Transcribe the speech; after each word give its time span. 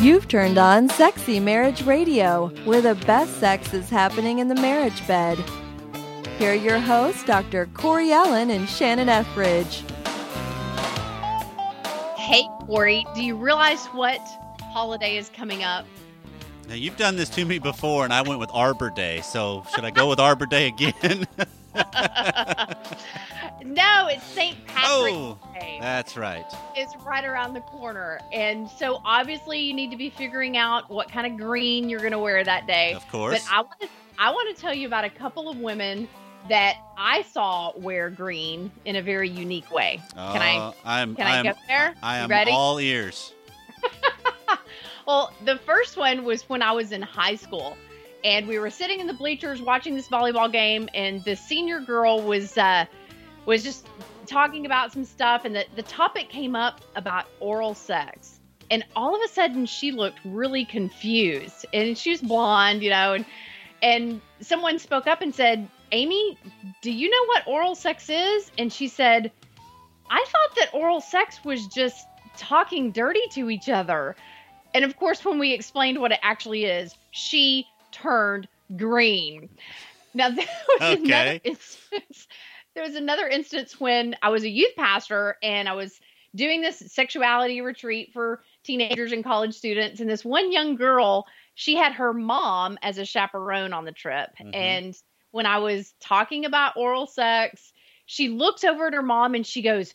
You've 0.00 0.28
turned 0.28 0.56
on 0.56 0.88
Sexy 0.88 1.38
Marriage 1.40 1.82
Radio, 1.82 2.48
where 2.64 2.80
the 2.80 2.94
best 3.04 3.38
sex 3.38 3.74
is 3.74 3.90
happening 3.90 4.38
in 4.38 4.48
the 4.48 4.54
marriage 4.54 5.06
bed. 5.06 5.38
Here 6.38 6.52
are 6.52 6.54
your 6.54 6.78
hosts, 6.78 7.22
Dr. 7.24 7.66
Corey 7.74 8.10
Allen 8.10 8.48
and 8.48 8.66
Shannon 8.66 9.10
Ethridge. 9.10 9.84
Hey, 12.16 12.48
Corey, 12.60 13.04
do 13.14 13.22
you 13.22 13.36
realize 13.36 13.84
what 13.88 14.22
holiday 14.72 15.18
is 15.18 15.28
coming 15.28 15.64
up? 15.64 15.84
Now, 16.66 16.76
you've 16.76 16.96
done 16.96 17.16
this 17.16 17.28
to 17.30 17.44
me 17.44 17.58
before, 17.58 18.04
and 18.04 18.12
I 18.14 18.22
went 18.22 18.40
with 18.40 18.48
Arbor 18.54 18.88
Day. 18.88 19.20
So, 19.20 19.66
should 19.74 19.84
I 19.84 19.90
go 19.90 20.08
with 20.08 20.18
Arbor 20.18 20.46
Day 20.46 20.68
again? 20.68 21.26
no, 23.64 24.08
it's 24.08 24.24
St. 24.24 24.56
Patrick's 24.66 24.88
oh, 24.88 25.38
Day. 25.54 25.78
that's 25.80 26.16
right. 26.16 26.44
It's 26.76 26.94
right 27.04 27.24
around 27.24 27.54
the 27.54 27.60
corner. 27.60 28.20
And 28.32 28.68
so, 28.68 29.00
obviously, 29.04 29.58
you 29.60 29.74
need 29.74 29.90
to 29.90 29.96
be 29.96 30.10
figuring 30.10 30.56
out 30.56 30.90
what 30.90 31.10
kind 31.10 31.26
of 31.26 31.38
green 31.38 31.88
you're 31.88 32.00
going 32.00 32.12
to 32.12 32.18
wear 32.18 32.42
that 32.44 32.66
day. 32.66 32.94
Of 32.94 33.06
course. 33.08 33.44
But 33.44 33.52
I 33.52 33.60
want 33.62 33.80
to 33.80 33.88
I 34.18 34.30
want 34.30 34.54
to 34.54 34.60
tell 34.60 34.74
you 34.74 34.86
about 34.86 35.04
a 35.04 35.10
couple 35.10 35.48
of 35.48 35.58
women 35.58 36.08
that 36.48 36.76
I 36.96 37.22
saw 37.22 37.72
wear 37.76 38.10
green 38.10 38.70
in 38.84 38.96
a 38.96 39.02
very 39.02 39.28
unique 39.28 39.70
way. 39.70 40.00
Can 40.14 40.42
I 40.42 40.56
Uh, 40.56 40.72
I'm, 40.84 41.14
can 41.14 41.26
I 41.26 41.38
I'm, 41.38 41.44
go 41.44 41.52
there? 41.68 41.94
I 42.02 42.18
am 42.18 42.28
ready? 42.30 42.50
all 42.50 42.78
ears. 42.78 43.32
Well, 45.06 45.32
the 45.44 45.56
first 45.56 45.96
one 45.96 46.24
was 46.24 46.48
when 46.48 46.62
I 46.62 46.70
was 46.70 46.92
in 46.92 47.02
high 47.02 47.34
school, 47.34 47.76
and 48.22 48.46
we 48.46 48.60
were 48.60 48.70
sitting 48.70 49.00
in 49.00 49.08
the 49.08 49.12
bleachers 49.12 49.60
watching 49.60 49.96
this 49.96 50.06
volleyball 50.06 50.52
game, 50.52 50.88
and 50.94 51.24
the 51.24 51.34
senior 51.34 51.80
girl 51.80 52.22
was 52.22 52.56
uh, 52.56 52.84
was 53.46 53.62
just 53.62 53.86
talking 54.26 54.66
about 54.66 54.92
some 54.92 55.04
stuff, 55.04 55.44
and 55.44 55.54
the, 55.54 55.66
the 55.76 55.82
topic 55.82 56.28
came 56.28 56.54
up 56.54 56.80
about 56.96 57.26
oral 57.40 57.74
sex. 57.74 58.38
And 58.70 58.84
all 58.94 59.16
of 59.16 59.20
a 59.24 59.28
sudden, 59.28 59.66
she 59.66 59.90
looked 59.90 60.20
really 60.24 60.64
confused, 60.64 61.66
and 61.72 61.98
she 61.98 62.10
was 62.10 62.20
blonde, 62.20 62.82
you 62.82 62.90
know, 62.90 63.14
and 63.14 63.24
and 63.82 64.20
someone 64.40 64.78
spoke 64.78 65.06
up 65.06 65.22
and 65.22 65.34
said, 65.34 65.68
"Amy, 65.90 66.38
do 66.82 66.92
you 66.92 67.10
know 67.10 67.26
what 67.26 67.46
oral 67.46 67.74
sex 67.74 68.08
is?" 68.08 68.52
And 68.58 68.72
she 68.72 68.86
said, 68.86 69.32
"I 70.08 70.24
thought 70.28 70.56
that 70.56 70.74
oral 70.74 71.00
sex 71.00 71.44
was 71.44 71.66
just 71.66 72.06
talking 72.36 72.92
dirty 72.92 73.26
to 73.32 73.50
each 73.50 73.68
other." 73.68 74.14
And 74.72 74.84
of 74.84 74.96
course, 74.96 75.24
when 75.24 75.38
we 75.38 75.52
explained 75.52 76.00
what 76.00 76.12
it 76.12 76.20
actually 76.22 76.64
is, 76.64 76.94
she 77.10 77.66
turned 77.90 78.46
green. 78.76 79.48
Now, 80.14 80.30
there 80.30 80.46
was 80.68 80.98
another 80.98 81.40
instance. 81.42 82.28
There 82.80 82.88
was 82.88 82.96
another 82.96 83.28
instance 83.28 83.78
when 83.78 84.16
I 84.22 84.30
was 84.30 84.42
a 84.42 84.48
youth 84.48 84.74
pastor 84.74 85.36
and 85.42 85.68
I 85.68 85.74
was 85.74 86.00
doing 86.34 86.62
this 86.62 86.78
sexuality 86.78 87.60
retreat 87.60 88.08
for 88.14 88.42
teenagers 88.64 89.12
and 89.12 89.22
college 89.22 89.54
students. 89.54 90.00
And 90.00 90.08
this 90.08 90.24
one 90.24 90.50
young 90.50 90.76
girl, 90.76 91.26
she 91.54 91.76
had 91.76 91.92
her 91.92 92.14
mom 92.14 92.78
as 92.80 92.96
a 92.96 93.04
chaperone 93.04 93.74
on 93.74 93.84
the 93.84 93.92
trip. 93.92 94.30
Mhm. 94.40 94.54
And 94.54 94.96
when 95.30 95.44
I 95.44 95.58
was 95.58 95.92
talking 96.00 96.46
about 96.46 96.78
oral 96.78 97.06
sex, 97.06 97.70
she 98.06 98.30
looked 98.30 98.64
over 98.64 98.86
at 98.86 98.94
her 98.94 99.02
mom 99.02 99.34
and 99.34 99.46
she 99.46 99.60
goes, 99.60 99.92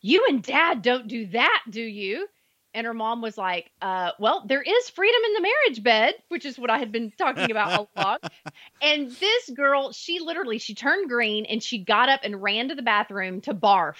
You 0.00 0.24
and 0.28 0.40
dad 0.40 0.82
don't 0.82 1.08
do 1.08 1.26
that, 1.26 1.64
do 1.68 1.82
you? 1.82 2.28
And 2.72 2.86
her 2.86 2.94
mom 2.94 3.20
was 3.20 3.36
like, 3.36 3.70
uh, 3.82 4.12
well, 4.18 4.44
there 4.46 4.62
is 4.62 4.90
freedom 4.90 5.20
in 5.26 5.32
the 5.34 5.40
marriage 5.42 5.82
bed, 5.82 6.14
which 6.28 6.44
is 6.44 6.58
what 6.58 6.70
I 6.70 6.78
had 6.78 6.92
been 6.92 7.12
talking 7.18 7.50
about 7.50 7.72
all 7.72 7.90
along. 7.96 8.18
And 8.80 9.10
this 9.10 9.50
girl, 9.50 9.92
she 9.92 10.20
literally, 10.20 10.58
she 10.58 10.74
turned 10.74 11.08
green 11.08 11.46
and 11.46 11.62
she 11.62 11.78
got 11.78 12.08
up 12.08 12.20
and 12.22 12.40
ran 12.40 12.68
to 12.68 12.74
the 12.74 12.82
bathroom 12.82 13.40
to 13.42 13.54
barf. 13.54 13.96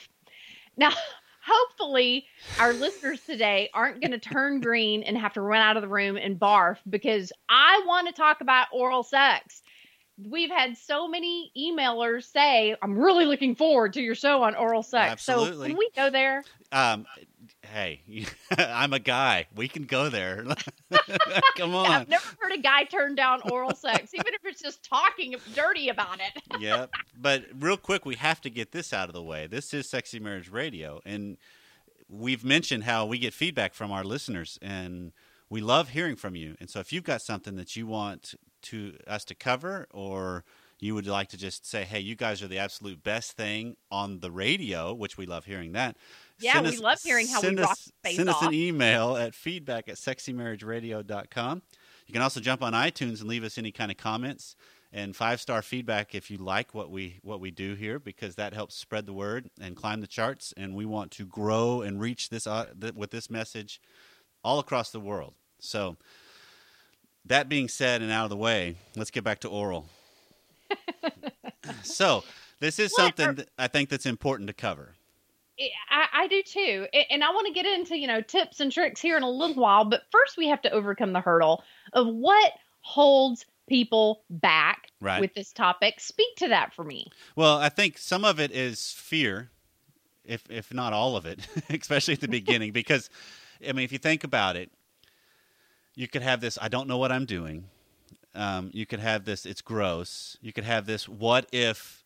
Now, 0.77 0.93
hopefully, 1.45 2.27
our 2.59 2.73
listeners 2.73 3.21
today 3.23 3.71
aren't 3.75 4.01
going 4.01 4.13
to 4.13 4.19
turn 4.19 4.61
green 4.61 5.03
and 5.03 5.17
have 5.19 5.35
to 5.35 5.41
run 5.41 5.61
out 5.61 5.77
of 5.77 5.83
the 5.83 5.89
room 5.89 6.17
and 6.17 6.39
barf 6.39 6.77
because 6.89 7.33
I 7.49 7.83
want 7.87 8.09
to 8.09 8.13
talk 8.13 8.41
about 8.41 8.69
oral 8.73 9.03
sex. 9.03 9.63
We've 10.23 10.51
had 10.51 10.77
so 10.77 11.09
many 11.09 11.51
emailers 11.59 12.25
say, 12.31 12.77
I'm 12.83 12.99
really 12.99 13.25
looking 13.25 13.55
forward 13.55 13.95
to 13.95 14.03
your 14.03 14.15
show 14.15 14.43
on 14.43 14.55
oral 14.55 14.83
sex. 14.83 15.23
So, 15.25 15.47
can 15.63 15.79
we 15.79 15.91
go 15.97 16.11
there? 16.11 16.45
Um, 16.73 17.07
hey, 17.73 18.03
I'm 18.59 18.93
a 18.93 18.99
guy. 18.99 19.47
We 19.55 19.69
can 19.69 19.85
go 19.85 20.09
there. 20.09 20.45
Come 21.57 21.75
on. 21.75 21.87
I've 21.87 22.09
never 22.09 22.25
heard 22.39 22.53
a 22.53 22.59
guy 22.59 22.85
turn 22.85 23.15
down 23.15 23.41
oral 23.51 23.75
sex, 23.75 24.13
even 24.15 24.35
if 24.35 24.45
it's 24.45 24.61
just 24.61 24.83
talking 24.83 25.35
dirty 25.55 25.89
about 25.89 26.21
it. 26.21 26.43
yeah. 26.61 26.87
But 27.17 27.45
real 27.59 27.77
quick, 27.77 28.05
we 28.05 28.17
have 28.17 28.41
to 28.43 28.51
get 28.51 28.73
this 28.73 28.93
out 28.93 29.09
of 29.09 29.15
the 29.15 29.23
way. 29.23 29.47
This 29.47 29.73
is 29.73 29.89
Sexy 29.89 30.19
Marriage 30.19 30.51
Radio, 30.51 31.01
and 31.05 31.37
we've 32.09 32.45
mentioned 32.45 32.85
how 32.85 33.07
we 33.07 33.19
get 33.19 33.33
feedback 33.33 33.75
from 33.75 33.93
our 33.93 34.05
listeners, 34.05 34.59
and 34.61 35.13
we 35.49 35.61
love 35.61 35.91
hearing 35.91 36.17
from 36.17 36.35
you. 36.35 36.57
And 36.61 36.69
so, 36.69 36.81
if 36.81 36.93
you've 36.93 37.05
got 37.05 37.23
something 37.23 37.57
that 37.57 37.77
you 37.77 37.87
want 37.87 38.35
to 38.63 38.97
us 39.07 39.25
to 39.27 39.35
cover, 39.35 39.87
or 39.93 40.45
you 40.79 40.95
would 40.95 41.07
like 41.07 41.29
to 41.29 41.37
just 41.37 41.67
say, 41.67 41.85
"Hey, 41.85 42.01
you 42.01 42.15
guys 42.17 42.43
are 42.43 42.49
the 42.49 42.59
absolute 42.59 43.03
best 43.03 43.33
thing 43.33 43.77
on 43.91 44.21
the 44.21 44.31
radio," 44.31 44.93
which 44.93 45.17
we 45.17 45.27
love 45.27 45.45
hearing 45.45 45.73
that. 45.73 45.97
Yeah, 46.41 46.55
send 46.55 46.67
we 46.69 46.77
love 46.79 46.99
hearing 47.03 47.29
how 47.29 47.41
we 47.41 47.55
rock 47.55 47.71
us, 47.73 47.91
Send 48.15 48.29
us 48.29 48.43
an 48.43 48.55
email 48.55 49.17
at 49.17 49.35
feedback 49.35 49.89
at 49.89 49.97
sexymarriageradio.com. 49.97 51.63
You 52.07 52.13
can 52.13 52.23
also 52.23 52.41
jump 52.41 52.63
on 52.63 52.73
iTunes 52.73 53.21
and 53.21 53.29
leave 53.29 53.45
us 53.45 53.57
any 53.59 53.71
kind 53.73 53.91
of 53.91 53.97
comments 53.97 54.57
and 54.93 55.15
five 55.15 55.41
star 55.41 55.63
feedback 55.63 56.15
if 56.15 56.31
you 56.31 56.39
like 56.39 56.75
what 56.75 56.91
we 56.91 57.21
what 57.23 57.39
we 57.41 57.53
do 57.53 57.75
here 57.75 58.01
because 58.01 58.35
that 58.35 58.53
helps 58.53 58.75
spread 58.75 59.07
the 59.07 59.13
word 59.13 59.49
and 59.61 59.77
climb 59.77 60.01
the 60.01 60.07
charts 60.09 60.53
and 60.57 60.75
we 60.75 60.85
want 60.85 61.13
to 61.13 61.25
grow 61.25 61.81
and 61.83 62.01
reach 62.01 62.29
this 62.29 62.47
uh, 62.47 62.67
th- 62.81 62.95
with 62.95 63.13
this 63.13 63.31
message 63.31 63.81
all 64.43 64.59
across 64.59 64.91
the 64.91 64.99
world. 64.99 65.35
So 65.61 65.97
that 67.25 67.49
being 67.49 67.69
said 67.69 68.03
and 68.03 68.11
out 68.11 68.25
of 68.25 68.31
the 68.31 68.37
way, 68.37 68.77
let's 68.97 69.11
get 69.13 69.23
back 69.23 69.39
to 69.41 69.49
oral. 69.49 69.87
so 71.83 72.25
this 72.61 72.79
is 72.79 72.91
What 72.93 73.03
something 73.03 73.29
are- 73.29 73.33
that 73.35 73.49
I 73.59 73.69
think 73.69 73.89
that's 73.91 74.07
important 74.07 74.49
to 74.49 74.55
cover. 74.55 74.95
I, 75.91 76.07
I 76.13 76.27
do 76.29 76.43
too. 76.43 76.87
And 77.11 77.23
I 77.23 77.31
want 77.31 77.47
to 77.47 77.53
get 77.53 77.67
into, 77.67 77.97
you 77.99 78.07
know, 78.07 78.21
tips 78.21 78.61
and 78.61 78.73
tricks 78.73 79.01
here 79.01 79.17
in 79.17 79.23
a 79.23 79.31
little 79.31 79.57
while. 79.57 79.85
But 79.85 80.03
first, 80.11 80.37
we 80.37 80.49
have 80.49 80.63
to 80.63 80.71
overcome 80.71 81.13
the 81.13 81.21
hurdle 81.21 81.63
of 81.93 82.07
what 82.07 82.53
holds 82.81 83.45
people 83.69 84.25
back 84.31 84.89
Right. 85.01 85.21
with 85.21 85.35
this 85.35 85.53
topic. 85.53 86.01
Speak 86.01 86.37
to 86.37 86.49
that 86.49 86.75
for 86.75 86.85
me. 86.85 87.07
Well, 87.37 87.59
I 87.59 87.69
think 87.69 87.99
some 87.99 88.25
of 88.25 88.39
it 88.41 88.51
is 88.51 88.93
fear, 88.93 89.51
if 90.25 90.45
if 90.51 90.73
not 90.75 90.93
all 90.93 91.17
of 91.17 91.25
it, 91.27 91.47
especially 91.71 92.15
at 92.15 92.21
the 92.21 92.29
beginning. 92.29 92.73
Because, 92.73 93.09
I 93.67 93.73
mean, 93.73 93.85
if 93.85 93.93
you 93.93 93.99
think 93.99 94.25
about 94.25 94.57
it, 94.57 94.71
you 95.95 96.09
could 96.09 96.23
have 96.23 96.41
this: 96.41 96.59
I 96.61 96.69
don't 96.69 96.89
know 96.89 96.99
what 96.99 97.13
I'm 97.13 97.25
doing. 97.25 97.65
Um, 98.35 98.71
you 98.75 98.87
could 98.87 99.01
have 99.01 99.25
this: 99.25 99.47
it's 99.47 99.63
gross. 99.63 100.37
You 100.43 100.53
could 100.53 100.65
have 100.65 100.87
this: 100.87 101.09
what 101.09 101.47
if, 101.53 102.05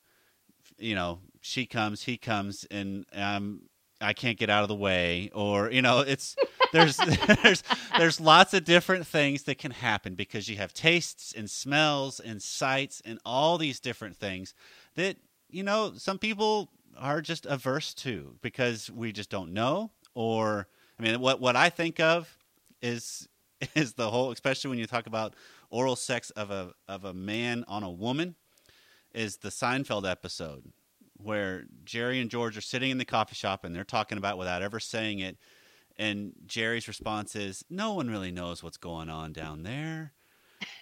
you 0.79 0.95
know, 0.95 1.19
she 1.47 1.67
comes, 1.67 2.05
he 2.05 2.17
comes, 2.17 2.65
and 2.71 3.05
um, 3.13 3.65
I 4.01 4.15
can't 4.15 4.39
get 4.39 4.49
out 4.49 4.63
of 4.63 4.69
the 4.69 4.75
way, 4.75 5.31
or 5.35 5.71
you 5.71 5.83
know, 5.83 6.01
it's 6.01 6.37
there's 6.73 6.97
there's 7.43 7.63
there's 7.99 8.19
lots 8.19 8.55
of 8.55 8.65
different 8.65 9.07
things 9.07 9.43
that 9.43 9.59
can 9.59 9.71
happen 9.71 10.15
because 10.15 10.49
you 10.49 10.57
have 10.57 10.73
tastes 10.73 11.35
and 11.37 11.51
smells 11.51 12.19
and 12.19 12.43
sights 12.43 13.03
and 13.05 13.19
all 13.27 13.59
these 13.59 13.79
different 13.79 14.17
things 14.17 14.55
that 14.95 15.19
you 15.51 15.63
know 15.63 15.93
some 15.99 16.19
people 16.19 16.71
are 16.97 17.21
just 17.21 17.45
averse 17.45 17.93
to 17.93 18.37
because 18.41 18.91
we 18.91 19.13
just 19.13 19.29
don't 19.29 19.53
know 19.53 19.91
or 20.15 20.67
i 20.99 21.03
mean 21.03 21.21
what 21.21 21.41
what 21.41 21.57
i 21.57 21.69
think 21.69 22.01
of 22.01 22.39
is 22.81 23.29
is 23.75 23.95
the 23.95 24.09
whole 24.09 24.31
especially 24.31 24.71
when 24.71 24.79
you 24.79 24.87
talk 24.87 25.07
about 25.07 25.35
oral 25.69 25.97
sex 25.97 26.31
of 26.31 26.51
a 26.51 26.73
of 26.89 27.05
a 27.05 27.13
man 27.13 27.65
on 27.69 27.83
a 27.83 27.91
woman 27.91 28.35
is 29.13 29.39
the 29.39 29.49
Seinfeld 29.49 30.11
episode 30.11 30.73
where 31.17 31.65
Jerry 31.85 32.21
and 32.21 32.31
George 32.31 32.57
are 32.57 32.63
sitting 32.63 32.91
in 32.91 32.99
the 32.99 33.05
coffee 33.05 33.35
shop 33.35 33.65
and 33.65 33.75
they're 33.75 33.85
talking 33.85 34.19
about 34.19 34.39
without 34.39 34.63
ever 34.63 34.81
saying 34.81 35.21
it 35.21 35.39
and 35.97 36.33
Jerry's 36.47 36.89
response 36.89 37.37
is 37.37 37.65
no 37.71 37.93
one 37.93 38.11
really 38.11 38.31
knows 38.31 38.63
what's 38.63 38.77
going 38.77 39.09
on 39.09 39.33
down 39.33 39.63
there. 39.63 40.13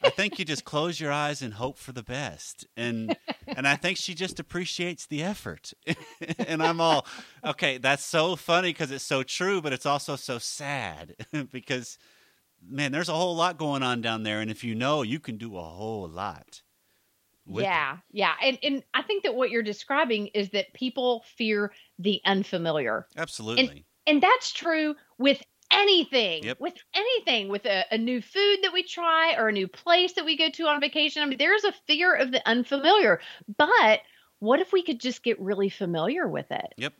I 0.02 0.10
think 0.10 0.38
you 0.38 0.44
just 0.44 0.64
close 0.64 1.00
your 1.00 1.10
eyes 1.10 1.42
and 1.42 1.54
hope 1.54 1.76
for 1.76 1.92
the 1.92 2.02
best. 2.02 2.66
And 2.76 3.16
and 3.46 3.66
I 3.66 3.76
think 3.76 3.98
she 3.98 4.14
just 4.14 4.38
appreciates 4.38 5.06
the 5.06 5.22
effort. 5.22 5.72
and 6.38 6.62
I'm 6.62 6.80
all 6.80 7.06
okay, 7.44 7.78
that's 7.78 8.04
so 8.04 8.36
funny 8.36 8.70
because 8.70 8.90
it's 8.90 9.04
so 9.04 9.22
true, 9.22 9.60
but 9.60 9.72
it's 9.72 9.86
also 9.86 10.16
so 10.16 10.38
sad 10.38 11.16
because 11.52 11.98
man, 12.64 12.92
there's 12.92 13.08
a 13.08 13.14
whole 13.14 13.34
lot 13.34 13.58
going 13.58 13.82
on 13.82 14.00
down 14.00 14.22
there 14.22 14.40
and 14.40 14.50
if 14.50 14.64
you 14.64 14.74
know, 14.74 15.02
you 15.02 15.20
can 15.20 15.36
do 15.36 15.56
a 15.56 15.62
whole 15.62 16.08
lot. 16.08 16.62
Yeah, 17.46 17.98
yeah. 18.10 18.34
And, 18.42 18.58
and 18.62 18.82
I 18.94 19.02
think 19.02 19.24
that 19.24 19.34
what 19.34 19.50
you're 19.50 19.62
describing 19.62 20.28
is 20.28 20.50
that 20.50 20.72
people 20.74 21.24
fear 21.36 21.72
the 21.98 22.20
unfamiliar. 22.24 23.06
Absolutely. 23.16 23.84
And 24.06 24.22
that's 24.22 24.52
true 24.52 24.94
with 25.18 25.42
anything, 25.70 26.44
Yep. 26.44 26.60
with 26.60 26.74
anything, 26.94 27.48
with 27.48 27.64
a, 27.66 27.84
a 27.90 27.98
new 27.98 28.20
food 28.20 28.58
that 28.62 28.72
we 28.72 28.82
try 28.82 29.34
or 29.36 29.48
a 29.48 29.52
new 29.52 29.68
place 29.68 30.14
that 30.14 30.24
we 30.24 30.36
go 30.36 30.50
to 30.50 30.64
on 30.64 30.80
vacation. 30.80 31.22
I 31.22 31.26
mean, 31.26 31.38
there's 31.38 31.64
a 31.64 31.72
fear 31.86 32.14
of 32.14 32.30
the 32.32 32.46
unfamiliar. 32.48 33.20
But 33.56 34.00
what 34.38 34.60
if 34.60 34.72
we 34.72 34.82
could 34.82 35.00
just 35.00 35.22
get 35.22 35.40
really 35.40 35.68
familiar 35.68 36.28
with 36.28 36.50
it? 36.50 36.74
Yep. 36.76 36.94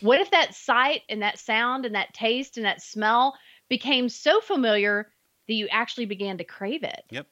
What 0.00 0.20
if 0.20 0.30
that 0.30 0.54
sight 0.54 1.02
and 1.08 1.22
that 1.22 1.38
sound 1.38 1.86
and 1.86 1.94
that 1.94 2.14
taste 2.14 2.56
and 2.56 2.66
that 2.66 2.82
smell 2.82 3.34
became 3.68 4.08
so 4.08 4.40
familiar 4.40 5.12
that 5.48 5.54
you 5.54 5.68
actually 5.68 6.06
began 6.06 6.38
to 6.38 6.44
crave 6.44 6.82
it. 6.82 7.02
Yep. 7.10 7.26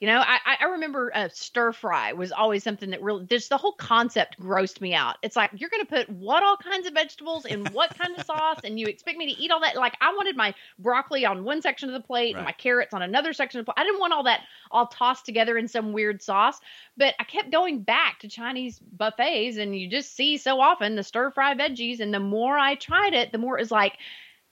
You 0.00 0.06
know, 0.06 0.22
I, 0.24 0.38
I 0.60 0.64
remember 0.66 1.10
uh, 1.12 1.28
stir 1.32 1.72
fry 1.72 2.12
was 2.12 2.30
always 2.30 2.62
something 2.62 2.90
that 2.90 3.02
really, 3.02 3.26
just 3.26 3.48
the 3.48 3.56
whole 3.56 3.72
concept 3.72 4.38
grossed 4.38 4.80
me 4.80 4.94
out. 4.94 5.16
It's 5.22 5.34
like, 5.34 5.50
you're 5.56 5.70
going 5.70 5.84
to 5.84 5.90
put 5.90 6.08
what 6.08 6.44
all 6.44 6.56
kinds 6.56 6.86
of 6.86 6.94
vegetables 6.94 7.44
in 7.46 7.72
what 7.72 7.96
kind 7.98 8.16
of 8.16 8.24
sauce, 8.24 8.60
and 8.62 8.78
you 8.78 8.86
expect 8.86 9.18
me 9.18 9.34
to 9.34 9.42
eat 9.42 9.50
all 9.50 9.60
that? 9.62 9.74
Like, 9.74 9.96
I 10.00 10.14
wanted 10.14 10.36
my 10.36 10.54
broccoli 10.78 11.26
on 11.26 11.42
one 11.42 11.62
section 11.62 11.88
of 11.88 11.94
the 12.00 12.06
plate 12.06 12.34
Right. 12.34 12.40
and 12.40 12.44
my 12.44 12.52
carrots 12.52 12.94
on 12.94 13.02
another 13.02 13.32
section 13.32 13.58
of 13.58 13.66
the 13.66 13.72
plate. 13.72 13.82
I 13.82 13.84
didn't 13.84 13.98
want 13.98 14.12
all 14.12 14.22
that 14.22 14.42
all 14.70 14.86
tossed 14.86 15.26
together 15.26 15.58
in 15.58 15.66
some 15.66 15.92
weird 15.92 16.22
sauce. 16.22 16.60
But 16.96 17.14
I 17.18 17.24
kept 17.24 17.50
going 17.50 17.80
back 17.80 18.20
to 18.20 18.28
Chinese 18.28 18.78
buffets, 18.78 19.56
and 19.56 19.76
you 19.76 19.90
just 19.90 20.14
see 20.14 20.36
so 20.36 20.60
often 20.60 20.94
the 20.94 21.02
stir 21.02 21.32
fry 21.32 21.56
veggies. 21.56 21.98
And 21.98 22.14
the 22.14 22.20
more 22.20 22.56
I 22.56 22.76
tried 22.76 23.14
it, 23.14 23.32
the 23.32 23.38
more 23.38 23.58
it 23.58 23.62
was 23.62 23.72
like, 23.72 23.94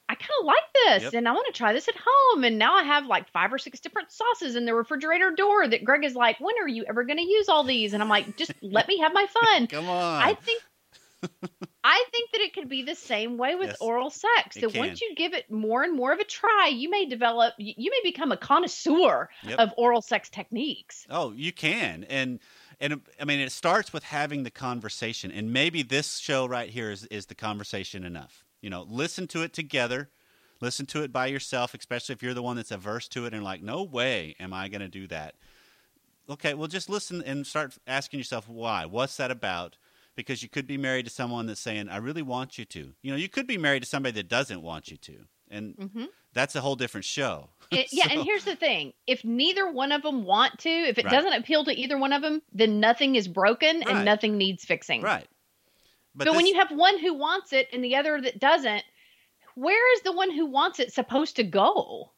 I 0.09 0.15
kind 0.15 0.31
of 0.41 0.47
like 0.47 0.63
this 0.87 1.03
Yep. 1.05 1.15
and 1.15 1.29
I 1.29 1.33
want 1.33 1.47
to 1.47 1.53
try 1.53 1.73
this 1.73 1.89
at 1.89 1.97
home. 1.97 2.45
And 2.45 2.59
now 2.59 2.75
I 2.77 2.85
have 2.85 3.07
like 3.07 3.29
five 3.31 3.53
or 3.53 3.59
six 3.59 3.81
different 3.81 4.13
sauces 4.13 4.55
in 4.55 4.65
the 4.65 4.75
refrigerator 4.75 5.33
door 5.33 5.67
that 5.67 5.85
Greg 5.85 6.05
is 6.05 6.15
like, 6.15 6.39
when 6.39 6.55
are 6.63 6.69
you 6.69 6.85
ever 6.89 7.05
going 7.05 7.19
to 7.19 7.25
use 7.25 7.49
all 7.49 7.65
these? 7.65 7.93
And 7.93 8.03
I'm 8.03 8.09
like, 8.09 8.37
just 8.37 8.53
let 8.63 8.87
me 8.87 8.99
have 8.99 9.13
my 9.13 9.27
fun. 9.27 9.67
Come 9.69 9.89
on. 9.89 10.23
I 10.23 10.35
think. 10.35 10.63
I 11.89 12.05
think 12.11 12.33
that 12.33 12.41
it 12.41 12.53
could 12.53 12.69
be 12.69 12.83
the 12.83 12.97
same 12.97 13.39
way 13.39 13.55
with 13.55 13.69
Yes, 13.69 13.81
oral 13.81 14.11
sex. 14.11 14.57
That 14.57 14.75
once 14.75 15.01
you 15.01 15.15
give 15.15 15.35
it 15.35 15.49
more 15.53 15.85
and 15.85 15.95
more 15.97 16.13
of 16.13 16.19
a 16.19 16.25
try, 16.25 16.69
you 16.73 16.91
may 16.91 17.07
develop, 17.07 17.55
you 17.59 17.75
you 17.77 17.93
may 17.93 18.11
become 18.11 18.33
a 18.33 18.37
connoisseur 18.37 19.29
Yep. 19.47 19.59
of 19.61 19.75
oral 19.77 20.03
sex 20.03 20.29
techniques. 20.29 21.07
Oh, 21.09 21.31
you 21.33 21.53
can, 21.53 22.03
and 22.05 22.41
and 22.81 23.03
I 23.21 23.25
mean, 23.25 23.39
it 23.39 23.53
starts 23.53 23.93
with 23.93 24.03
having 24.03 24.43
the 24.43 24.51
conversation, 24.51 25.31
and 25.31 25.53
maybe 25.53 25.85
this 25.85 26.19
show 26.19 26.47
right 26.47 26.71
here 26.71 26.91
is 26.91 27.05
is 27.07 27.27
the 27.27 27.37
conversation 27.37 28.03
enough. 28.05 28.45
You 28.67 28.71
know, 28.71 28.85
listen 28.91 29.29
to 29.29 29.43
it 29.43 29.53
together, 29.53 30.11
listen 30.61 30.87
to 30.87 31.05
it 31.05 31.13
by 31.13 31.27
yourself, 31.29 31.73
especially 31.73 32.15
if 32.15 32.21
you're 32.21 32.35
the 32.35 32.43
one 32.43 32.57
that's 32.57 32.73
averse 32.73 33.07
to 33.11 33.25
it 33.25 33.33
and 33.33 33.45
like, 33.45 33.63
no 33.63 33.85
way 33.85 34.35
am 34.41 34.53
I 34.53 34.67
going 34.67 34.81
to 34.81 34.89
do 34.89 35.07
that. 35.07 35.37
Okay, 36.29 36.53
well, 36.53 36.67
just 36.67 36.91
listen 36.91 37.23
and 37.23 37.47
start 37.47 37.79
asking 37.87 38.19
yourself 38.19 38.49
why. 38.49 38.85
What's 38.85 39.19
that 39.19 39.31
about? 39.31 39.77
Because 40.17 40.43
you 40.43 40.49
could 40.49 40.67
be 40.67 40.77
married 40.79 41.05
to 41.05 41.13
someone 41.13 41.47
that's 41.47 41.61
saying, 41.61 41.89
"I 41.89 41.99
really 41.99 42.23
want 42.23 42.59
you 42.59 42.65
to." 42.65 42.95
You 43.03 43.13
know, 43.13 43.17
you 43.17 43.29
could 43.29 43.47
be 43.47 43.57
married 43.57 43.85
to 43.85 43.89
somebody 43.89 44.15
that 44.15 44.29
doesn't 44.29 44.63
want 44.63 44.91
you 44.91 44.97
to, 44.97 45.27
and 45.49 45.91
hmm 45.95 46.07
that's 46.33 46.57
a 46.57 46.61
whole 46.61 46.75
different 46.75 47.05
show. 47.05 47.51
It, 47.71 47.87
yeah, 47.93 48.09
So- 48.09 48.11
and 48.15 48.25
here's 48.25 48.45
the 48.45 48.57
thing: 48.57 48.95
if 49.07 49.25
neither 49.25 49.71
one 49.71 49.93
of 49.93 50.03
them 50.03 50.25
want 50.25 50.59
to, 50.61 50.69
if 50.71 50.99
it 50.99 51.05
Right. 51.05 51.13
doesn't 51.13 51.35
appeal 51.35 51.63
to 51.67 51.73
either 51.73 51.97
one 51.99 52.13
of 52.13 52.21
them, 52.21 52.43
then 52.53 52.81
nothing 52.81 53.15
is 53.15 53.29
broken 53.29 53.77
Right. 53.85 53.89
and 53.91 54.05
nothing 54.05 54.37
needs 54.37 54.65
fixing. 54.65 55.03
right. 55.03 55.29
But, 56.17 56.29
when 56.29 56.45
this- 56.45 56.49
you 56.53 56.59
have 56.59 56.71
one 56.71 56.99
who 56.99 57.15
wants 57.15 57.53
it 57.53 57.69
and 57.73 57.85
the 57.85 57.97
other 57.97 58.21
that 58.21 58.39
doesn't, 58.41 58.83
where 59.55 59.95
is 59.95 60.03
the 60.03 60.13
one 60.13 60.31
who 60.31 60.47
wants 60.47 60.81
it 60.81 60.93
supposed 60.93 61.37
to 61.37 61.45
go? 61.45 62.13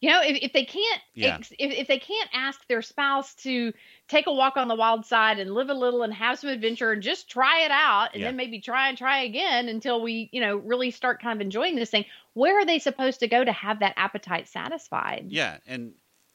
You 0.00 0.10
know, 0.10 0.22
if, 0.22 0.38
if 0.42 0.52
they 0.52 0.64
can't, 0.64 1.00
Yeah. 1.14 1.38
if, 1.40 1.50
if 1.58 1.88
they 1.88 1.98
can't 1.98 2.30
ask 2.32 2.60
their 2.68 2.82
spouse 2.82 3.34
to 3.36 3.72
take 4.06 4.28
a 4.28 4.32
walk 4.32 4.56
on 4.56 4.68
the 4.68 4.76
wild 4.76 5.04
side 5.04 5.40
and 5.40 5.52
live 5.52 5.70
a 5.70 5.74
little 5.74 6.04
and 6.04 6.14
have 6.14 6.38
some 6.38 6.50
adventure 6.50 6.92
and 6.92 7.02
just 7.02 7.28
try 7.28 7.62
it 7.64 7.72
out 7.72 8.10
and 8.12 8.20
Yeah. 8.20 8.28
then 8.28 8.36
maybe 8.36 8.60
try 8.60 8.88
and 8.88 8.96
try 8.96 9.22
again 9.22 9.68
until 9.68 10.00
we, 10.00 10.28
you 10.32 10.40
know, 10.40 10.56
really 10.58 10.92
start 10.92 11.20
kind 11.20 11.36
of 11.36 11.40
enjoying 11.44 11.74
this 11.74 11.90
thing, 11.90 12.04
where 12.34 12.56
are 12.60 12.64
they 12.64 12.78
supposed 12.78 13.18
to 13.20 13.26
go 13.28 13.42
to 13.44 13.50
have 13.50 13.80
that 13.80 13.94
appetite 13.96 14.46
satisfied? 14.46 15.26
Yeah, 15.30 15.58
and 15.66 15.94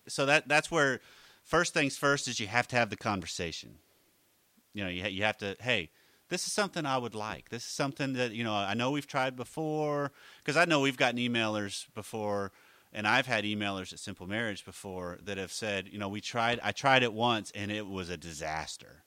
so 0.09 0.25
that 0.25 0.49
that's 0.49 0.69
where 0.69 0.99
first 1.45 1.73
things 1.73 1.95
first 1.97 2.27
is 2.27 2.41
you 2.41 2.47
have 2.47 2.67
to 2.67 2.75
have 2.75 2.89
the 2.89 2.97
conversation. 2.97 3.77
You 4.73 4.83
know, 4.83 4.89
you 4.89 5.03
ha- 5.03 5.09
you 5.09 5.23
have 5.23 5.37
to 5.37 5.55
hey, 5.59 5.89
this 6.29 6.47
is 6.47 6.53
something 6.53 6.85
I 6.85 6.97
would 6.97 7.15
like. 7.15 7.49
This 7.49 7.63
is 7.63 7.69
something 7.69 8.13
that 8.13 8.31
you 8.31 8.43
know 8.43 8.53
I 8.53 8.73
know 8.73 8.91
we've 8.91 9.07
tried 9.07 9.35
before 9.35 10.11
because 10.43 10.57
I 10.57 10.65
know 10.65 10.81
we've 10.81 10.97
gotten 10.97 11.19
emailers 11.19 11.85
before. 11.93 12.51
And 12.95 13.07
I've 13.07 13.25
had 13.25 13.43
emailers 13.43 13.91
at 13.91 13.97
Simple 13.97 14.27
Marriage 14.27 14.63
before 14.63 15.17
that 15.23 15.39
have 15.39 15.51
said, 15.51 15.89
you 15.91 15.97
know, 15.97 16.09
we 16.09 16.21
tried, 16.21 16.59
I 16.61 16.71
tried 16.71 17.01
it 17.01 17.11
once 17.11 17.51
and 17.55 17.71
it 17.71 17.87
was 17.87 18.09
a 18.09 18.17
disaster. 18.17 19.03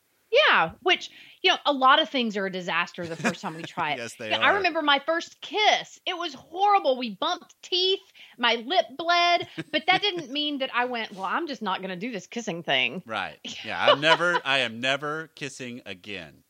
Yeah, 0.48 0.72
which 0.82 1.10
you 1.42 1.50
know, 1.50 1.58
a 1.64 1.72
lot 1.72 2.00
of 2.00 2.08
things 2.08 2.36
are 2.36 2.46
a 2.46 2.52
disaster 2.52 3.06
the 3.06 3.16
first 3.16 3.40
time 3.40 3.54
we 3.54 3.62
try 3.64 3.92
it. 3.92 3.98
Yes, 3.98 4.14
they 4.14 4.30
Yeah, 4.30 4.38
I 4.38 4.54
remember 4.54 4.82
my 4.82 5.00
first 5.06 5.40
kiss. 5.40 6.00
It 6.06 6.16
was 6.16 6.34
horrible. 6.34 6.98
We 6.98 7.16
bumped 7.16 7.54
teeth. 7.62 8.00
My 8.38 8.56
lip 8.56 8.86
bled, 8.96 9.48
but 9.72 9.84
that 9.86 10.02
didn't 10.02 10.30
mean 10.32 10.58
that 10.58 10.70
I 10.74 10.86
went, 10.86 11.12
"Well, 11.12 11.24
I'm 11.24 11.46
just 11.46 11.62
not 11.62 11.78
going 11.80 11.90
to 11.90 11.96
do 11.96 12.12
this 12.12 12.26
kissing 12.26 12.62
thing." 12.62 13.02
Right. 13.06 13.38
Yeah. 13.64 13.84
I'm 13.84 14.00
never, 14.00 14.40
I 14.44 14.58
am 14.58 14.80
never 14.80 15.28
kissing 15.34 15.80
again. 15.86 16.44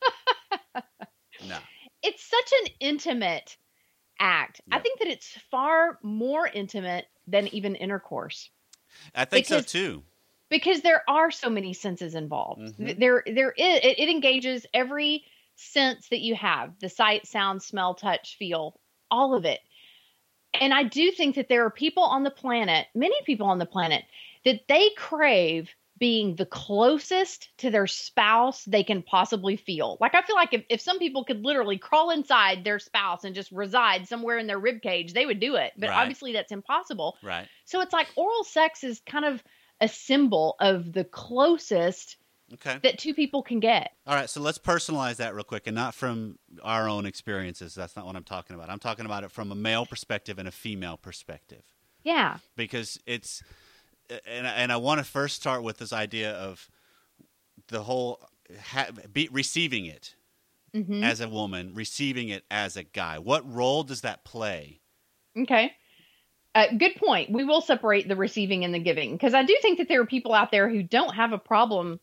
No. 1.48 1.58
It's 2.02 2.22
such 2.22 2.52
an 2.62 2.72
intimate 2.80 3.56
act. 4.18 4.60
I 4.70 4.80
think 4.80 4.98
that 4.98 5.08
it's 5.08 5.28
far 5.50 5.98
more 6.02 6.46
intimate 6.46 7.06
than 7.26 7.48
even 7.54 7.74
intercourse 7.74 8.50
I 9.14 9.24
think 9.24 9.46
so 9.46 9.60
too. 9.60 10.02
Because 10.48 10.82
there 10.82 11.08
are 11.08 11.30
so 11.30 11.50
many 11.50 11.72
senses 11.72 12.14
involved. 12.14 12.72
Mhm. 12.72 12.96
There 12.98 13.22
there 13.26 13.52
is 13.52 13.80
it, 13.82 13.98
it 13.98 14.08
engages 14.08 14.66
every 14.74 15.24
sense 15.56 16.08
that 16.10 16.20
you 16.20 16.34
have, 16.34 16.78
the 16.80 16.88
sight, 16.88 17.26
sound, 17.26 17.62
smell, 17.62 17.94
touch, 17.94 18.36
feel, 18.36 18.80
all 19.10 19.34
of 19.34 19.44
it. 19.44 19.60
And 20.54 20.72
I 20.72 20.84
do 20.84 21.10
think 21.12 21.34
that 21.36 21.48
there 21.48 21.64
are 21.64 21.70
people 21.70 22.02
on 22.02 22.22
the 22.22 22.30
planet, 22.30 22.88
many 22.94 23.16
people 23.24 23.46
on 23.46 23.58
the 23.58 23.66
planet, 23.66 24.04
that 24.44 24.62
they 24.68 24.90
crave 24.96 25.74
being 25.98 26.36
the 26.36 26.46
closest 26.46 27.56
to 27.58 27.70
their 27.70 27.86
spouse 27.86 28.64
they 28.66 28.84
can 28.84 29.02
possibly 29.02 29.56
feel. 29.56 29.96
Like 30.00 30.14
I 30.14 30.22
feel 30.22 30.36
like 30.36 30.52
if, 30.52 30.64
if 30.68 30.80
some 30.80 30.98
people 30.98 31.24
could 31.24 31.42
literally 31.44 31.78
crawl 31.78 32.10
inside 32.10 32.64
their 32.64 32.78
spouse 32.78 33.24
and 33.24 33.34
just 33.34 33.50
reside 33.50 34.06
somewhere 34.06 34.38
in 34.38 34.46
their 34.46 34.58
rib 34.58 34.82
cage, 34.82 35.12
they 35.14 35.24
would 35.26 35.40
do 35.40 35.56
it. 35.56 35.72
But 35.78 35.90
Right. 35.90 35.94
obviously 35.94 36.32
that's 36.32 36.52
impossible. 36.52 37.16
Right. 37.22 37.50
So 37.64 37.80
it's 37.80 37.94
like 37.94 38.08
oral 38.16 38.44
sex 38.44 38.84
is 38.84 39.00
kind 39.00 39.24
of 39.24 39.42
a 39.80 39.88
symbol 39.88 40.56
of 40.60 40.92
the 40.92 41.04
closest 41.04 42.16
Okay. 42.54 42.78
that 42.82 42.98
two 42.98 43.12
people 43.12 43.42
can 43.42 43.58
get. 43.60 43.90
All 44.06 44.14
right, 44.14 44.30
so 44.30 44.40
let's 44.40 44.58
personalize 44.58 45.16
that 45.16 45.34
real 45.34 45.42
quick, 45.42 45.66
and 45.66 45.74
not 45.74 45.94
from 45.94 46.38
our 46.62 46.88
own 46.88 47.04
experiences. 47.06 47.74
That's 47.74 47.96
not 47.96 48.06
what 48.06 48.14
I'm 48.14 48.22
talking 48.24 48.54
about. 48.54 48.70
I'm 48.70 48.78
talking 48.78 49.04
about 49.04 49.24
it 49.24 49.32
from 49.32 49.50
a 49.50 49.56
male 49.56 49.84
perspective 49.84 50.38
and 50.38 50.46
a 50.46 50.52
female 50.52 50.96
perspective, 50.96 51.64
Yeah. 52.04 52.38
because 52.56 53.00
it's, 53.04 53.42
and 54.08 54.46
and 54.46 54.70
I 54.70 54.76
want 54.76 54.98
to 54.98 55.04
first 55.04 55.34
start 55.34 55.64
with 55.64 55.78
this 55.78 55.92
idea 55.92 56.32
of 56.32 56.70
the 57.66 57.82
whole 57.82 58.20
ha, 58.62 58.86
be, 59.12 59.28
receiving 59.32 59.86
it 59.86 60.14
hmm 60.72 61.02
as 61.02 61.20
a 61.20 61.28
woman, 61.28 61.74
receiving 61.74 62.28
it 62.28 62.44
as 62.50 62.76
a 62.76 62.84
guy. 62.84 63.18
What 63.18 63.50
role 63.52 63.82
does 63.82 64.02
that 64.02 64.24
play? 64.24 64.80
Okay. 65.36 65.72
Uh, 66.56 66.72
good 66.76 66.96
point. 66.96 67.30
We 67.30 67.44
will 67.44 67.60
separate 67.60 68.08
the 68.08 68.16
receiving 68.16 68.64
and 68.64 68.72
the 68.72 68.78
giving 68.78 69.12
because 69.12 69.34
I 69.34 69.42
do 69.42 69.56
think 69.60 69.78
that 69.78 69.88
there 69.88 70.00
are 70.00 70.06
people 70.06 70.32
out 70.32 70.50
there 70.50 70.68
who 70.70 70.82
don't 70.82 71.14
have 71.14 71.32
a 71.32 71.38
problem 71.38 72.00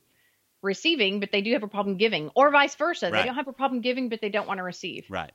receiving, 0.62 1.20
but 1.20 1.32
they 1.32 1.42
do 1.42 1.54
have 1.54 1.64
a 1.64 1.68
problem 1.68 1.98
giving, 1.98 2.30
or 2.36 2.52
vice 2.52 2.76
versa. 2.76 3.10
Right. 3.10 3.20
They 3.20 3.26
don't 3.26 3.36
have 3.36 3.48
a 3.48 3.54
problem 3.54 3.82
giving, 3.82 4.10
but 4.10 4.22
they 4.22 4.30
don't 4.30 4.48
want 4.48 4.60
to 4.60 4.64
receive. 4.64 5.06
Right. 5.10 5.32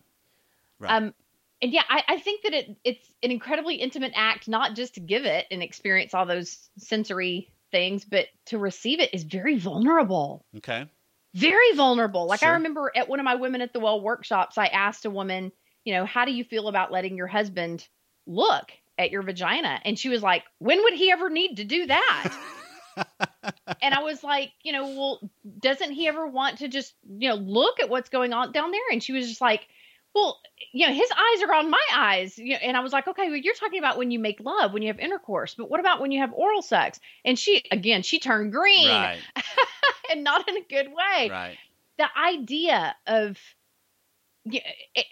Right. 0.79 0.91
Um, 0.91 1.15
and 1.61 1.73
yeah, 1.73 1.83
I, 1.89 2.05
I 2.07 2.19
think 2.19 2.43
that 2.43 2.55
it 2.55 2.77
it's 2.85 3.13
an 3.23 3.31
incredibly 3.31 3.75
intimate 3.77 4.13
act, 4.15 4.47
not 4.49 4.77
just 4.77 4.95
to 4.95 5.01
give 5.01 5.25
it 5.25 5.47
and 5.51 5.63
experience 5.63 6.15
all 6.15 6.25
those 6.25 6.71
sensory 6.79 7.53
things, 7.71 8.05
but 8.05 8.27
to 8.47 8.59
receive 8.59 9.01
it 9.01 9.13
is 9.13 9.25
very 9.25 9.59
vulnerable. 9.59 10.45
okay. 10.59 10.87
very 11.35 11.73
vulnerable. 11.75 12.27
Like 12.27 12.41
Sure. 12.41 12.51
I 12.51 12.53
remember 12.53 12.91
at 12.95 13.09
one 13.09 13.19
of 13.21 13.25
my 13.25 13.35
women 13.35 13.61
at 13.61 13.73
the 13.73 13.81
well 13.81 14.01
workshops, 14.01 14.57
I 14.57 14.67
asked 14.67 15.05
a 15.05 15.11
woman, 15.11 15.53
you 15.85 15.95
know, 15.95 16.05
how 16.05 16.25
do 16.25 16.33
you 16.33 16.45
feel 16.45 16.69
about 16.69 16.93
letting 16.93 17.17
your 17.17 17.27
husband 17.27 17.87
look 18.27 18.71
at 18.99 19.11
your 19.11 19.23
vagina? 19.23 19.81
And 19.85 19.99
she 19.99 20.09
was 20.09 20.23
like, 20.23 20.45
when 20.59 20.83
would 20.83 20.95
he 20.95 21.11
ever 21.11 21.31
need 21.31 21.57
to 21.57 21.65
do 21.65 21.87
that? 21.87 22.37
and 23.83 23.95
I 23.95 24.03
was 24.03 24.23
like, 24.23 24.53
you 24.63 24.73
know, 24.73 24.89
well, 24.89 25.31
doesn't 25.61 25.93
he 25.93 26.09
ever 26.09 26.27
want 26.27 26.59
to 26.59 26.69
just, 26.69 26.95
you 27.09 27.29
know, 27.29 27.37
look 27.37 27.81
at 27.81 27.89
what's 27.89 28.09
going 28.09 28.33
on 28.33 28.53
down 28.53 28.71
there? 28.71 28.81
And 28.93 29.03
she 29.03 29.13
was 29.13 29.29
just 29.29 29.41
like, 29.41 29.67
well, 30.15 30.41
you 30.73 30.87
know, 30.87 30.93
his 30.93 31.11
eyes 31.11 31.43
are 31.43 31.55
on 31.55 31.71
my 31.71 31.87
eyes. 31.95 32.39
You 32.39 32.55
know, 32.55 32.59
and 32.63 32.77
I 32.77 32.81
was 32.81 32.93
like, 32.93 33.07
okay, 33.07 33.29
well, 33.29 33.37
you're 33.37 33.55
talking 33.55 33.79
about 33.79 33.99
when 33.99 34.11
you 34.11 34.19
make 34.19 34.41
love, 34.41 34.73
when 34.73 34.83
you 34.83 34.89
have 34.89 34.99
intercourse, 34.99 35.55
but 35.55 35.71
what 35.71 35.81
about 35.81 36.01
when 36.01 36.11
you 36.11 36.21
have 36.21 36.33
oral 36.33 36.63
sex? 36.63 36.99
And 37.25 37.39
she, 37.39 37.63
again, 37.71 38.03
she 38.03 38.19
turned 38.19 38.53
green 38.53 38.89
Right. 38.89 39.21
and 40.11 40.25
not 40.25 40.49
in 40.49 40.57
a 40.57 40.63
good 40.63 40.89
way 40.89 41.31
Right. 41.31 41.59
the 41.99 42.09
idea 42.17 42.97
of 43.07 43.39
yeah, 44.51 44.61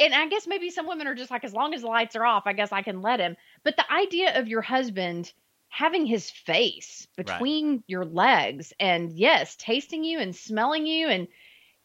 and 0.01 0.15
I 0.15 0.29
guess 0.29 0.47
maybe 0.47 0.71
some 0.71 0.87
women 0.87 1.07
are 1.07 1.15
just 1.15 1.31
like, 1.31 1.45
as 1.45 1.53
long 1.53 1.75
as 1.75 1.83
the 1.83 1.89
lights 1.89 2.17
are 2.17 2.25
off, 2.25 2.45
I 2.47 2.53
guess 2.53 2.73
I 2.73 2.83
can 2.83 3.03
let 3.03 3.21
him. 3.21 3.37
But 3.65 3.77
the 3.77 3.93
idea 3.93 4.39
of 4.39 4.49
your 4.49 4.63
husband 4.63 5.33
having 5.69 6.07
his 6.07 6.31
face 6.31 7.07
between 7.17 7.83
your 7.87 8.05
legs 8.05 8.73
and 8.81 9.13
yes, 9.13 9.57
tasting 9.57 10.05
you 10.05 10.19
and 10.19 10.35
smelling 10.35 10.87
you 10.87 11.09
and 11.09 11.29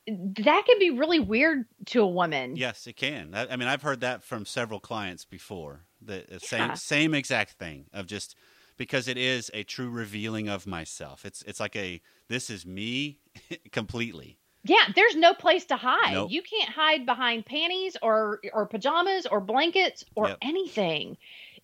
that 0.08 0.64
can 0.66 0.80
be 0.80 0.90
really 0.90 1.20
weird 1.20 1.66
to 1.88 2.02
a 2.02 2.08
woman. 2.08 2.56
Yes, 2.56 2.88
it 2.88 2.96
can. 2.96 3.34
I, 3.34 3.48
I 3.54 3.56
mean, 3.56 3.68
I've 3.68 3.84
heard 3.84 4.02
that 4.02 4.24
from 4.24 4.46
several 4.46 4.80
clients 4.80 5.26
before. 5.26 5.86
The, 6.02 6.26
the 6.28 6.40
same 6.40 6.76
same 6.76 7.14
exact 7.14 7.52
thing 7.52 7.86
of 7.94 8.08
just 8.08 8.36
because 8.78 9.08
it 9.08 9.18
is 9.18 9.52
a 9.54 9.64
true 9.64 9.90
revealing 9.90 10.50
of 10.50 10.66
myself. 10.66 11.24
It's 11.24 11.44
it's 11.44 11.60
like 11.60 11.76
a 11.76 12.02
this 12.28 12.50
is 12.50 12.66
me 12.66 13.20
completely. 13.72 14.40
Yeah, 14.64 14.92
there's 14.96 15.16
no 15.16 15.34
place 15.34 15.66
to 15.66 15.76
hide. 15.76 16.26
Nope. 16.26 16.32
You 16.32 16.42
can't 16.42 16.70
hide 16.70 17.06
behind 17.06 17.46
panties 17.46 17.96
or 18.02 18.42
or 18.54 18.66
pajamas 18.68 19.26
or 19.28 19.40
blankets 19.40 20.04
or 20.16 20.32
Yep. 20.32 20.42
anything. 20.42 21.18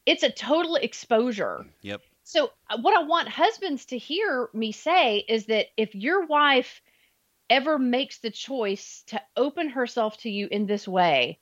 It's 0.05 0.23
a 0.23 0.31
total 0.31 0.75
exposure. 0.75 1.67
Yep. 1.81 2.03
So 2.23 2.51
uh, 2.69 2.79
what 2.81 2.97
I 2.97 3.03
want 3.03 3.29
husbands 3.29 3.85
to 3.87 3.97
hear 3.97 4.49
me 4.53 4.71
say 4.73 5.19
is 5.19 5.47
that 5.47 5.67
if 5.77 5.95
your 5.95 6.25
wife 6.27 6.81
ever 7.49 7.79
makes 7.79 8.19
the 8.19 8.31
choice 8.31 9.03
to 9.07 9.21
open 9.37 9.69
herself 9.69 10.17
to 10.19 10.29
you 10.29 10.47
in 10.51 10.65
this 10.67 10.87
way, 10.87 11.39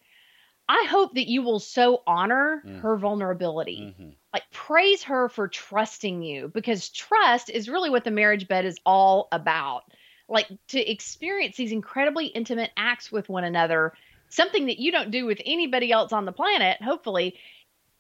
I 0.70 0.86
hope 0.90 1.16
that 1.16 1.28
you 1.30 1.42
will 1.42 1.60
so 1.60 2.04
honor 2.08 2.66
Mm. 2.66 2.82
her 2.82 2.98
vulnerability 2.98 3.94
hmm 3.96 4.12
like 4.34 4.44
praise 4.52 5.04
her 5.04 5.30
for 5.30 5.48
trusting 5.48 6.22
you 6.22 6.50
because 6.50 6.90
trust 6.90 7.50
is 7.50 7.70
really 7.70 7.90
what 7.90 8.04
the 8.04 8.12
marriage 8.12 8.48
bed 8.48 8.66
is 8.66 8.80
all 8.86 9.28
about 9.32 9.84
like 10.28 10.48
to 10.70 10.80
experience 10.92 11.56
these 11.58 11.72
incredibly 11.72 12.28
intimate 12.28 12.72
acts 12.78 13.12
with 13.12 13.30
one 13.30 13.44
another 13.44 13.94
something 14.30 14.66
that 14.66 14.80
you 14.80 14.92
don't 14.92 15.12
do 15.12 15.26
with 15.26 15.40
anybody 15.46 15.92
else 15.92 16.12
on 16.12 16.26
the 16.26 16.32
planet 16.32 16.82
hopefully 16.82 17.36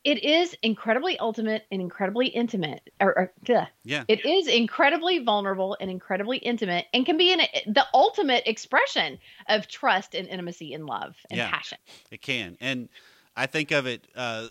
it 0.04 0.24
is 0.24 0.56
incredibly 0.62 1.18
ultimate 1.18 1.66
and 1.72 1.82
incredibly 1.82 2.28
intimate 2.28 2.90
or, 3.02 3.18
or 3.18 3.34
ugh. 3.50 3.68
Yeah. 3.84 4.04
it 4.08 4.26
is 4.26 4.48
incredibly 4.48 5.20
vulnerable 5.20 5.76
and 5.80 5.90
incredibly 5.90 6.38
intimate 6.38 6.86
and 6.94 7.06
can 7.06 7.18
be 7.18 7.34
an, 7.34 7.42
the 7.68 7.86
ultimate 7.94 8.44
expression 8.48 9.18
of 9.50 9.68
trust 9.68 10.16
and 10.16 10.28
intimacy 10.28 10.74
and 10.74 10.86
love 10.86 11.16
and 11.30 11.40
Yeah. 11.40 11.50
passion 11.50 11.78
It 12.12 12.22
can. 12.22 12.58
And 12.62 12.90
I 13.36 13.48
think 13.48 13.72
of 13.72 13.86
it, 13.86 14.08
uh, 14.16 14.48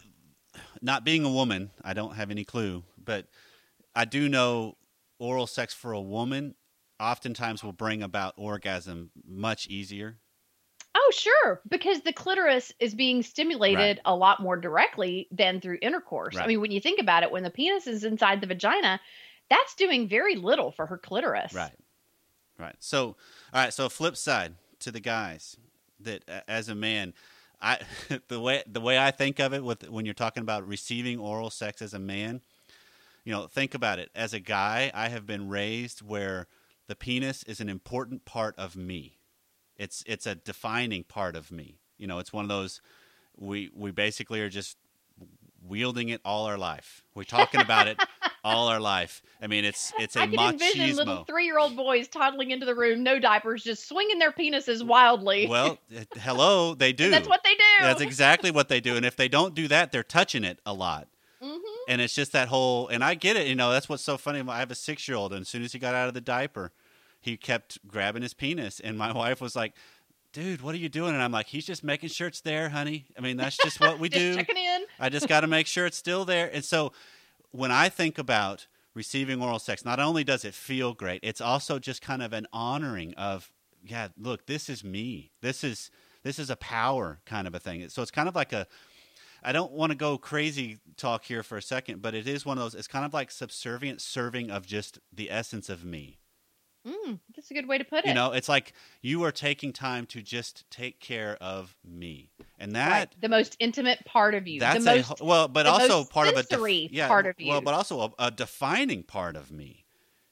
not 0.82 1.04
being 1.04 1.24
a 1.24 1.30
woman, 1.30 1.70
I 1.82 1.94
don't 1.94 2.14
have 2.14 2.30
any 2.30 2.44
clue, 2.44 2.84
but 3.02 3.26
I 3.94 4.04
do 4.04 4.28
know 4.28 4.76
oral 5.18 5.46
sex 5.46 5.72
for 5.72 5.92
a 5.92 6.00
woman 6.00 6.54
oftentimes 7.00 7.62
will 7.64 7.72
bring 7.72 8.02
about 8.02 8.34
orgasm 8.36 9.10
much 9.26 9.66
easier. 9.68 10.18
Oh, 10.96 11.10
sure, 11.12 11.60
because 11.68 12.02
the 12.02 12.12
clitoris 12.12 12.72
is 12.78 12.94
being 12.94 13.22
stimulated 13.24 13.96
Right. 13.96 14.00
a 14.04 14.14
lot 14.14 14.40
more 14.40 14.56
directly 14.56 15.26
than 15.32 15.60
through 15.60 15.78
intercourse. 15.82 16.36
I 16.36 16.46
mean, 16.46 16.60
when 16.60 16.70
you 16.70 16.80
think 16.80 17.00
about 17.00 17.24
it, 17.24 17.32
when 17.32 17.42
the 17.42 17.50
penis 17.50 17.88
is 17.88 18.04
inside 18.04 18.40
the 18.40 18.46
vagina, 18.46 19.00
that's 19.50 19.74
doing 19.74 20.08
very 20.08 20.36
little 20.36 20.70
for 20.70 20.86
her 20.86 20.96
clitoris. 20.96 21.52
Right. 21.52 21.72
Right. 22.58 22.76
So, 22.78 23.06
all 23.08 23.16
right. 23.54 23.72
So, 23.74 23.88
flip 23.88 24.16
side 24.16 24.54
to 24.80 24.92
the 24.92 25.00
guys 25.00 25.56
that, 25.98 26.22
a- 26.28 26.48
as 26.48 26.68
a 26.68 26.74
man, 26.76 27.12
I 27.60 27.80
the 28.28 28.38
way 28.38 28.62
the 28.66 28.80
way 28.80 28.96
I 28.96 29.10
think 29.10 29.40
of 29.40 29.52
it 29.52 29.64
with 29.64 29.88
when 29.90 30.04
you're 30.04 30.14
talking 30.14 30.42
about 30.42 30.66
receiving 30.66 31.18
oral 31.18 31.50
sex 31.50 31.82
as 31.82 31.92
a 31.94 31.98
man, 31.98 32.40
you 33.24 33.32
know, 33.32 33.48
think 33.48 33.74
about 33.74 33.98
it. 33.98 34.10
As 34.14 34.32
a 34.32 34.38
guy, 34.40 34.92
I 34.94 35.08
have 35.08 35.26
been 35.26 35.48
raised 35.48 36.00
where 36.02 36.46
the 36.86 36.94
penis 36.96 37.42
is 37.44 37.60
an 37.60 37.68
important 37.68 38.24
part 38.24 38.54
of 38.58 38.76
me. 38.76 39.18
It's 39.76 40.04
it's 40.06 40.26
a 40.26 40.34
defining 40.34 41.04
part 41.04 41.36
of 41.36 41.50
me. 41.50 41.78
You 41.98 42.06
know, 42.06 42.18
it's 42.18 42.32
one 42.32 42.44
of 42.44 42.48
those 42.48 42.80
we 43.36 43.70
we 43.74 43.90
basically 43.90 44.40
are 44.40 44.48
just 44.48 44.76
wielding 45.66 46.10
it 46.10 46.20
all 46.24 46.46
our 46.46 46.58
life. 46.58 47.04
We're 47.14 47.24
talking 47.24 47.60
about 47.60 47.88
it 47.88 47.98
all 48.44 48.68
our 48.68 48.80
life. 48.80 49.22
I 49.40 49.46
mean, 49.46 49.64
it's 49.64 49.92
it's 49.98 50.16
a 50.16 50.20
I 50.20 50.26
can 50.26 50.38
envision 50.38 50.96
little 50.96 51.16
machismo. 51.16 51.26
three-year-old 51.26 51.76
boys 51.76 52.08
toddling 52.08 52.50
into 52.50 52.66
the 52.66 52.74
room, 52.74 53.02
no 53.02 53.18
diapers, 53.18 53.64
just 53.64 53.88
swinging 53.88 54.18
their 54.18 54.32
penises 54.32 54.84
wildly. 54.84 55.46
Well, 55.48 55.78
uh, 55.96 56.04
hello, 56.18 56.74
they 56.74 56.92
do. 57.04 57.10
That's 57.10 57.28
what 57.28 57.42
they 57.42 57.54
do. 57.54 57.64
That's 57.80 58.00
exactly 58.02 58.50
what 58.50 58.68
they 58.68 58.80
do. 58.80 58.96
And 58.96 59.04
if 59.06 59.16
they 59.16 59.28
don't 59.28 59.54
do 59.54 59.66
that, 59.68 59.90
they're 59.90 60.02
touching 60.02 60.44
it 60.44 60.60
a 60.66 60.74
lot. 60.74 61.08
Mhm. 61.44 61.60
And 61.88 62.00
it's 62.00 62.14
just 62.14 62.32
that 62.32 62.48
whole, 62.48 62.88
and 62.88 63.04
I 63.04 63.14
get 63.14 63.36
it. 63.36 63.46
You 63.46 63.54
know, 63.54 63.70
that's 63.70 63.88
what's 63.88 64.02
so 64.02 64.16
funny. 64.16 64.42
I 64.48 64.58
have 64.58 64.70
a 64.70 64.74
six 64.74 65.06
year 65.06 65.16
old, 65.16 65.32
and 65.32 65.42
as 65.42 65.48
soon 65.48 65.62
as 65.62 65.72
he 65.72 65.78
got 65.78 65.94
out 65.94 66.08
of 66.08 66.14
the 66.14 66.20
diaper, 66.20 66.72
he 67.20 67.36
kept 67.36 67.78
grabbing 67.86 68.22
his 68.22 68.34
penis. 68.34 68.80
And 68.80 68.96
my 68.98 69.12
wife 69.22 69.40
was 69.40 69.54
like, 69.54 69.74
dude, 70.32 70.62
what 70.62 70.74
are 70.74 70.78
you 70.78 70.88
doing? 70.88 71.14
And 71.14 71.22
I'm 71.22 71.32
like, 71.32 71.46
he's 71.46 71.66
just 71.66 71.84
making 71.84 72.08
sure 72.08 72.26
it's 72.28 72.40
there, 72.40 72.70
honey. 72.70 73.04
I 73.16 73.20
mean, 73.20 73.36
that's 73.36 73.56
just 73.56 73.80
what 73.80 73.98
we 73.98 74.08
Just 74.10 74.20
do. 74.20 74.34
checking 74.36 74.56
in. 74.56 74.84
I 74.98 75.08
just 75.08 75.28
got 75.28 75.40
to 75.42 75.46
make 75.46 75.66
sure 75.66 75.86
it's 75.86 75.96
still 75.96 76.24
there. 76.24 76.50
And 76.52 76.64
so 76.64 76.92
when 77.52 77.70
I 77.70 77.88
think 77.88 78.18
about 78.18 78.66
receiving 78.94 79.40
oral 79.42 79.58
sex, 79.58 79.84
not 79.84 80.00
only 80.00 80.24
does 80.24 80.44
it 80.44 80.54
feel 80.54 80.92
great, 80.92 81.20
it's 81.22 81.40
also 81.40 81.78
just 81.78 82.00
kind 82.02 82.22
of 82.22 82.32
an 82.32 82.46
honoring 82.52 83.14
of, 83.14 83.52
yeah, 83.84 84.08
look, 84.18 84.46
this 84.46 84.68
is 84.68 84.82
me. 84.82 85.30
This 85.40 85.62
is 85.62 85.90
this 86.24 86.38
is 86.38 86.48
a 86.48 86.56
power 86.56 87.20
kind 87.26 87.46
of 87.46 87.54
a 87.54 87.58
thing. 87.60 87.86
So 87.90 88.00
it's 88.00 88.10
kind 88.10 88.28
of 88.28 88.34
like 88.34 88.52
a 88.54 88.66
I 89.44 89.52
don't 89.52 89.72
want 89.72 89.90
to 89.92 89.96
go 89.96 90.16
crazy 90.16 90.78
talk 90.96 91.24
here 91.24 91.42
for 91.42 91.58
a 91.58 91.62
second, 91.62 92.00
but 92.00 92.14
it 92.14 92.26
is 92.26 92.46
one 92.46 92.58
of 92.58 92.64
those 92.64 92.74
it's 92.74 92.88
kind 92.88 93.04
of 93.04 93.12
like 93.12 93.30
subservient 93.30 94.00
serving 94.00 94.50
of 94.50 94.66
just 94.66 94.98
the 95.12 95.30
essence 95.30 95.68
of 95.68 95.84
me. 95.84 96.18
Mm, 96.86 97.18
that's 97.34 97.50
a 97.50 97.54
good 97.54 97.66
way 97.66 97.78
to 97.78 97.84
put 97.84 98.00
it. 98.00 98.08
You 98.08 98.14
know, 98.14 98.32
it's 98.32 98.48
like 98.48 98.74
you 99.00 99.22
are 99.24 99.32
taking 99.32 99.72
time 99.72 100.04
to 100.06 100.20
just 100.20 100.68
take 100.70 101.00
care 101.00 101.38
of 101.40 101.76
me. 101.82 102.30
And 102.58 102.74
that 102.76 102.90
right. 102.90 103.20
the 103.20 103.28
most 103.28 103.56
intimate 103.58 104.04
part 104.04 104.34
of 104.34 104.46
you. 104.46 104.60
that's 104.60 104.84
the 104.84 104.92
a 104.92 104.96
most 104.96 105.06
ho- 105.20 105.26
well, 105.26 105.48
but 105.48 105.66
also 105.66 106.04
part 106.04 106.28
of 106.28 106.36
a 106.36 106.42
def- 106.42 106.92
yeah, 106.92 107.08
part 107.08 107.26
of 107.26 107.34
you. 107.38 107.50
Well, 107.50 107.62
but 107.62 107.74
also 107.74 108.00
a, 108.00 108.26
a 108.26 108.30
defining 108.30 109.02
part 109.02 109.36
of 109.36 109.50
me. 109.50 109.84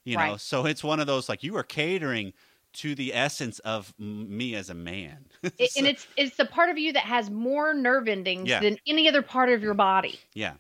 You 0.05 0.17
know, 0.17 0.37
so 0.37 0.67
it's 0.67 0.83
one 0.83 0.99
of 0.99 1.07
those 1.07 1.29
like 1.29 1.45
you 1.45 1.57
are 1.57 1.63
catering 1.63 2.33
to 2.75 2.95
the 2.95 3.15
essence 3.15 3.59
of 3.61 3.93
me 3.99 4.55
as 4.55 4.71
a 4.71 4.75
man. 4.75 5.27
So- 5.45 5.51
and 5.79 5.87
it's 5.87 6.07
it's 6.17 6.37
the 6.37 6.45
part 6.47 6.71
of 6.71 6.79
you 6.79 6.93
that 6.95 7.05
has 7.05 7.31
more 7.31 7.75
nerve 7.75 8.09
endings 8.09 8.49
Yeah. 8.49 8.61
than 8.61 8.79
any 8.87 9.09
other 9.09 9.23
part 9.23 9.49
of 9.51 9.63
your 9.63 9.75
body. 9.75 10.19
yeah. 10.35 10.55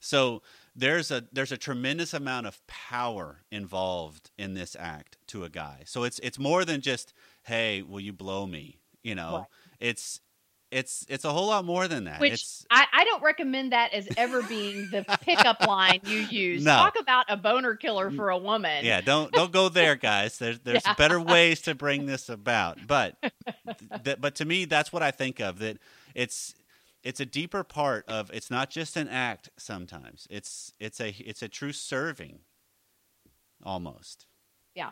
So 0.00 0.42
there's 0.76 1.10
a 1.10 1.24
there's 1.32 1.52
a 1.52 1.56
tremendous 1.56 2.12
amount 2.12 2.46
of 2.46 2.60
power 2.66 3.38
involved 3.50 4.30
in 4.36 4.54
this 4.54 4.76
act 4.78 5.16
to 5.28 5.44
a 5.44 5.48
guy. 5.48 5.82
So 5.86 6.04
it's 6.04 6.18
it's 6.18 6.38
more 6.38 6.64
than 6.64 6.80
just 6.82 7.14
hey, 7.44 7.82
will 7.82 8.00
you 8.00 8.12
blow 8.12 8.46
me? 8.46 8.78
You 9.02 9.14
know, 9.14 9.36
Right. 9.38 9.46
it's 9.88 10.20
it's 10.74 11.06
it's 11.08 11.24
a 11.24 11.30
whole 11.30 11.46
lot 11.46 11.64
more 11.64 11.86
than 11.88 12.04
that. 12.04 12.20
Which 12.20 12.32
it's 12.32 12.66
I, 12.70 12.84
I 12.92 13.04
don't 13.04 13.22
recommend 13.22 13.72
that 13.72 13.92
as 13.92 14.08
ever 14.16 14.42
being 14.42 14.88
the 14.90 15.04
pickup 15.22 15.66
line 15.66 16.00
you 16.04 16.18
use. 16.18 16.64
No. 16.64 16.72
Talk 16.74 16.98
about 17.00 17.26
a 17.28 17.36
boner 17.36 17.76
killer 17.76 18.10
for 18.10 18.30
a 18.30 18.38
woman. 18.38 18.84
yeah 18.84 19.00
don't 19.00 19.32
don't 19.32 19.52
go 19.52 19.68
there 19.68 19.94
guys 19.96 20.38
there's 20.38 20.58
there's 20.60 20.82
Yeah. 20.86 20.94
better 20.94 21.20
ways 21.20 21.60
to 21.62 21.74
bring 21.74 22.06
this 22.06 22.28
about 22.28 22.86
but 22.86 23.16
th- 24.04 24.20
but 24.20 24.34
to 24.36 24.44
me 24.44 24.64
that's 24.64 24.92
what 24.92 25.02
i 25.02 25.10
think 25.10 25.40
of 25.40 25.58
that 25.60 25.78
it's 26.14 26.54
it's 27.02 27.20
a 27.20 27.26
deeper 27.26 27.62
part 27.64 28.04
of 28.08 28.30
it's 28.32 28.50
not 28.50 28.70
just 28.70 28.96
an 28.96 29.08
act 29.08 29.48
sometimes 29.56 30.26
it's 30.30 30.72
it's 30.80 31.00
a 31.00 31.10
it's 31.18 31.42
a 31.42 31.48
true 31.48 31.72
serving 31.72 32.40
almost 33.62 34.26
Yeah. 34.74 34.90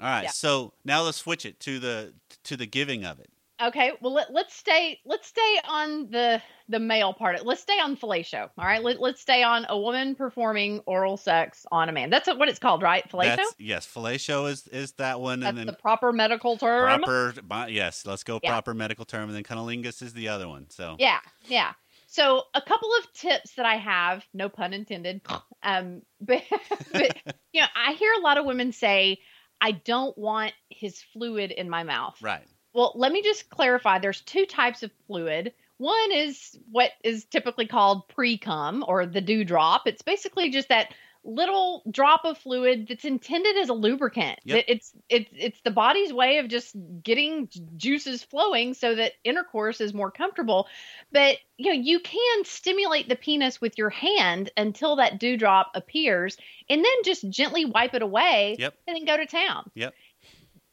all 0.00 0.08
right 0.08 0.24
Yeah. 0.24 0.30
so 0.30 0.72
now 0.84 1.02
let's 1.02 1.18
switch 1.18 1.46
it 1.46 1.60
to 1.60 1.78
the 1.78 2.14
to 2.44 2.56
the 2.56 2.66
giving 2.66 3.04
of 3.04 3.18
it 3.20 3.30
Okay. 3.62 3.92
Well, 4.00 4.12
let, 4.12 4.32
let's 4.32 4.54
stay. 4.54 5.00
Let's 5.04 5.28
stay 5.28 5.60
on 5.68 6.10
the 6.10 6.42
the 6.68 6.78
male 6.78 7.14
part. 7.14 7.44
Let's 7.46 7.62
stay 7.62 7.78
on 7.80 7.96
fellatio. 7.96 8.50
All 8.58 8.64
right. 8.64 8.82
Let, 8.82 9.00
let's 9.00 9.20
stay 9.20 9.42
on 9.42 9.64
a 9.68 9.78
woman 9.78 10.14
performing 10.14 10.80
oral 10.86 11.16
sex 11.16 11.64
on 11.72 11.88
a 11.88 11.92
man. 11.92 12.10
That's 12.10 12.26
what 12.28 12.48
it's 12.48 12.58
called, 12.58 12.82
right? 12.82 13.08
Fellatio. 13.10 13.36
that's 13.36 13.54
yes 13.58 13.86
fellatio 13.86 14.50
is 14.50 14.66
is 14.68 14.92
that 14.92 15.20
one 15.20 15.40
That's 15.40 15.50
and 15.50 15.58
then 15.58 15.66
the 15.66 15.72
proper 15.72 16.12
medical 16.12 16.56
term. 16.56 17.02
proper 17.02 17.34
yes 17.68 18.04
let's 18.04 18.24
go 18.24 18.40
Yeah. 18.42 18.50
proper 18.50 18.74
medical 18.74 19.04
term 19.04 19.24
and 19.28 19.34
then 19.34 19.42
cunnilingus 19.44 20.02
is 20.02 20.12
the 20.12 20.28
other 20.28 20.48
one 20.48 20.66
so 20.70 20.96
Yeah, 20.98 21.20
yeah. 21.46 21.72
So 22.08 22.44
a 22.54 22.62
couple 22.62 22.88
of 23.00 23.12
tips 23.12 23.54
that 23.54 23.66
I 23.66 23.76
have, 23.76 24.24
no 24.32 24.48
pun 24.48 24.72
intended. 24.72 25.20
Um, 25.62 26.02
but, 26.20 26.44
but 26.92 27.16
you 27.52 27.60
know, 27.60 27.66
I 27.74 27.94
hear 27.94 28.12
a 28.12 28.20
lot 28.20 28.38
of 28.38 28.44
women 28.44 28.70
say, 28.72 29.18
"I 29.60 29.72
don't 29.72 30.16
want 30.16 30.52
his 30.70 31.02
fluid 31.12 31.50
in 31.50 31.68
my 31.68 31.82
mouth." 31.82 32.16
right 32.22 32.46
Well, 32.76 32.92
let 32.94 33.10
me 33.10 33.22
just 33.22 33.48
clarify. 33.48 33.98
There's 33.98 34.20
two 34.20 34.44
types 34.44 34.82
of 34.82 34.90
fluid. 35.06 35.54
One 35.78 36.12
is 36.12 36.58
what 36.70 36.90
is 37.02 37.24
typically 37.24 37.66
called 37.66 38.06
pre 38.08 38.36
cum 38.36 38.84
or 38.86 39.06
the 39.06 39.22
dewdrop. 39.22 39.86
It's 39.86 40.02
basically 40.02 40.50
just 40.50 40.68
that 40.68 40.92
little 41.24 41.82
drop 41.90 42.24
of 42.24 42.38
fluid 42.38 42.86
that's 42.88 43.04
intended 43.04 43.56
as 43.56 43.68
a 43.70 43.74
lubricant. 43.74 44.38
Yep. 44.44 44.64
It's 44.68 44.92
it's 45.08 45.30
it's 45.32 45.60
the 45.62 45.70
body's 45.70 46.12
way 46.12 46.38
of 46.38 46.48
just 46.48 46.76
getting 47.02 47.48
juices 47.76 48.22
flowing 48.22 48.74
so 48.74 48.94
that 48.94 49.12
intercourse 49.24 49.80
is 49.80 49.92
more 49.92 50.10
comfortable. 50.10 50.68
But 51.12 51.38
you 51.56 51.72
know, 51.72 51.80
you 51.80 51.98
can 52.00 52.44
stimulate 52.44 53.08
the 53.08 53.16
penis 53.16 53.58
with 53.60 53.78
your 53.78 53.90
hand 53.90 54.50
until 54.56 54.96
that 54.96 55.18
dewdrop 55.18 55.70
appears 55.74 56.36
and 56.68 56.84
then 56.84 57.02
just 57.04 57.28
gently 57.30 57.64
wipe 57.64 57.94
it 57.94 58.02
away 58.02 58.56
Yep. 58.58 58.74
and 58.86 58.96
then 58.96 59.04
go 59.06 59.16
to 59.16 59.26
town 59.26 59.70
Yep. 59.74 59.94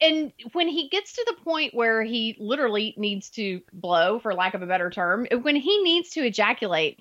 And 0.04 0.32
when 0.52 0.68
he 0.68 0.88
gets 0.88 1.14
to 1.14 1.24
the 1.26 1.42
point 1.42 1.74
where 1.74 2.02
he 2.02 2.36
literally 2.38 2.94
needs 2.96 3.30
to 3.30 3.62
blow 3.72 4.18
for 4.18 4.34
lack 4.34 4.54
of 4.54 4.62
a 4.62 4.66
better 4.66 4.90
term 4.90 5.26
when 5.42 5.56
he 5.56 5.82
needs 5.82 6.10
to 6.10 6.24
ejaculate 6.24 7.00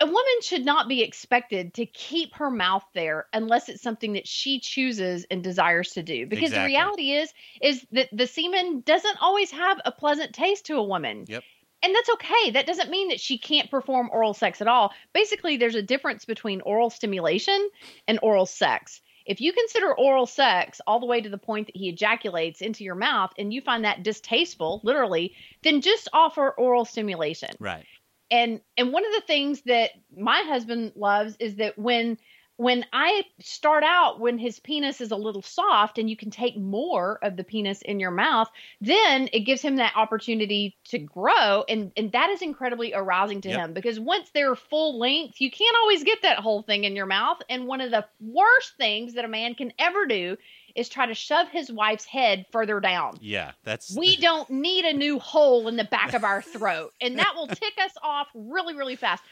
a 0.00 0.06
woman 0.06 0.40
should 0.42 0.64
not 0.64 0.88
be 0.88 1.02
expected 1.02 1.74
to 1.74 1.84
keep 1.84 2.34
her 2.34 2.50
mouth 2.50 2.84
there 2.94 3.26
unless 3.34 3.68
it's 3.68 3.82
something 3.82 4.14
that 4.14 4.26
she 4.26 4.58
chooses 4.58 5.26
and 5.30 5.44
desires 5.44 5.90
to 5.90 6.02
do. 6.02 6.26
Because 6.26 6.50
Exactly. 6.50 6.62
the 6.62 6.66
reality 6.66 7.12
is 7.12 7.32
is 7.60 7.86
that 7.92 8.08
the 8.10 8.26
semen 8.26 8.80
doesn't 8.80 9.18
always 9.20 9.50
have 9.50 9.78
a 9.84 9.92
pleasant 9.92 10.32
taste 10.32 10.66
to 10.66 10.76
a 10.76 10.82
woman. 10.82 11.26
Yep. 11.28 11.44
and 11.82 11.94
that's 11.94 12.10
okay. 12.10 12.50
That 12.52 12.66
doesn't 12.66 12.90
mean 12.90 13.08
that 13.08 13.20
she 13.20 13.38
can't 13.38 13.70
perform 13.70 14.08
oral 14.10 14.34
sex 14.34 14.60
at 14.60 14.68
all. 14.68 14.92
Basically 15.12 15.58
there's 15.58 15.74
a 15.74 15.82
difference 15.82 16.24
between 16.24 16.62
oral 16.62 16.90
stimulation 16.90 17.68
and 18.08 18.18
oral 18.22 18.46
sex 18.46 19.02
If 19.30 19.40
you 19.40 19.52
consider 19.52 19.94
oral 19.94 20.26
sex 20.26 20.80
all 20.88 20.98
the 20.98 21.06
way 21.06 21.20
to 21.20 21.28
the 21.28 21.38
point 21.38 21.68
that 21.68 21.76
he 21.76 21.88
ejaculates 21.88 22.60
into 22.60 22.82
your 22.82 22.96
mouth 22.96 23.30
and 23.38 23.54
you 23.54 23.60
find 23.60 23.84
that 23.84 24.02
distasteful, 24.02 24.80
literally, 24.82 25.36
then 25.62 25.82
just 25.82 26.08
offer 26.12 26.50
oral 26.50 26.84
stimulation. 26.84 27.50
Right. 27.60 27.86
And 28.32 28.60
and 28.76 28.92
one 28.92 29.06
of 29.06 29.12
the 29.12 29.20
things 29.28 29.62
that 29.66 29.92
my 30.16 30.42
husband 30.44 30.94
loves 30.96 31.36
is 31.38 31.54
that 31.56 31.78
when 31.78 32.18
when 32.60 32.84
I 32.92 33.24
start 33.38 33.84
out 33.84 34.20
when 34.20 34.36
his 34.36 34.60
penis 34.60 35.00
is 35.00 35.12
a 35.12 35.16
little 35.16 35.40
soft 35.40 35.96
and 35.96 36.10
you 36.10 36.16
can 36.16 36.30
take 36.30 36.58
more 36.58 37.18
of 37.22 37.38
the 37.38 37.42
penis 37.42 37.80
in 37.80 37.98
your 37.98 38.10
mouth, 38.10 38.50
then 38.82 39.30
it 39.32 39.46
gives 39.46 39.62
him 39.62 39.76
that 39.76 39.96
opportunity 39.96 40.76
to 40.84 40.98
grow 40.98 41.64
and 41.70 41.90
and 41.96 42.12
that 42.12 42.28
is 42.28 42.42
incredibly 42.42 42.92
arousing 42.92 43.40
to 43.40 43.48
Yep. 43.48 43.58
him 43.58 43.72
because 43.72 43.98
once 43.98 44.28
they're 44.34 44.54
full 44.54 44.98
length, 44.98 45.40
you 45.40 45.50
can't 45.50 45.74
always 45.80 46.04
get 46.04 46.20
that 46.20 46.40
whole 46.40 46.60
thing 46.60 46.84
in 46.84 46.94
your 46.94 47.06
mouth 47.06 47.38
and 47.48 47.66
one 47.66 47.80
of 47.80 47.90
the 47.90 48.04
worst 48.20 48.74
things 48.76 49.14
that 49.14 49.24
a 49.24 49.28
man 49.28 49.54
can 49.54 49.72
ever 49.78 50.04
do 50.04 50.36
is 50.76 50.90
try 50.90 51.06
to 51.06 51.14
shove 51.14 51.48
his 51.48 51.72
wife's 51.72 52.04
head 52.04 52.44
further 52.52 52.78
down. 52.78 53.16
Yeah, 53.22 53.52
that's 53.64 53.96
We 53.96 54.18
don't 54.18 54.50
need 54.50 54.84
a 54.84 54.92
new 54.92 55.18
hole 55.18 55.66
in 55.66 55.76
the 55.76 55.84
back 55.84 56.12
of 56.12 56.24
our 56.24 56.42
throat 56.42 56.92
and 57.00 57.18
that 57.18 57.32
will 57.36 57.46
tick 57.62 57.72
us 57.82 57.92
off 58.02 58.28
really 58.34 58.74
really 58.74 58.96
fast 58.96 59.22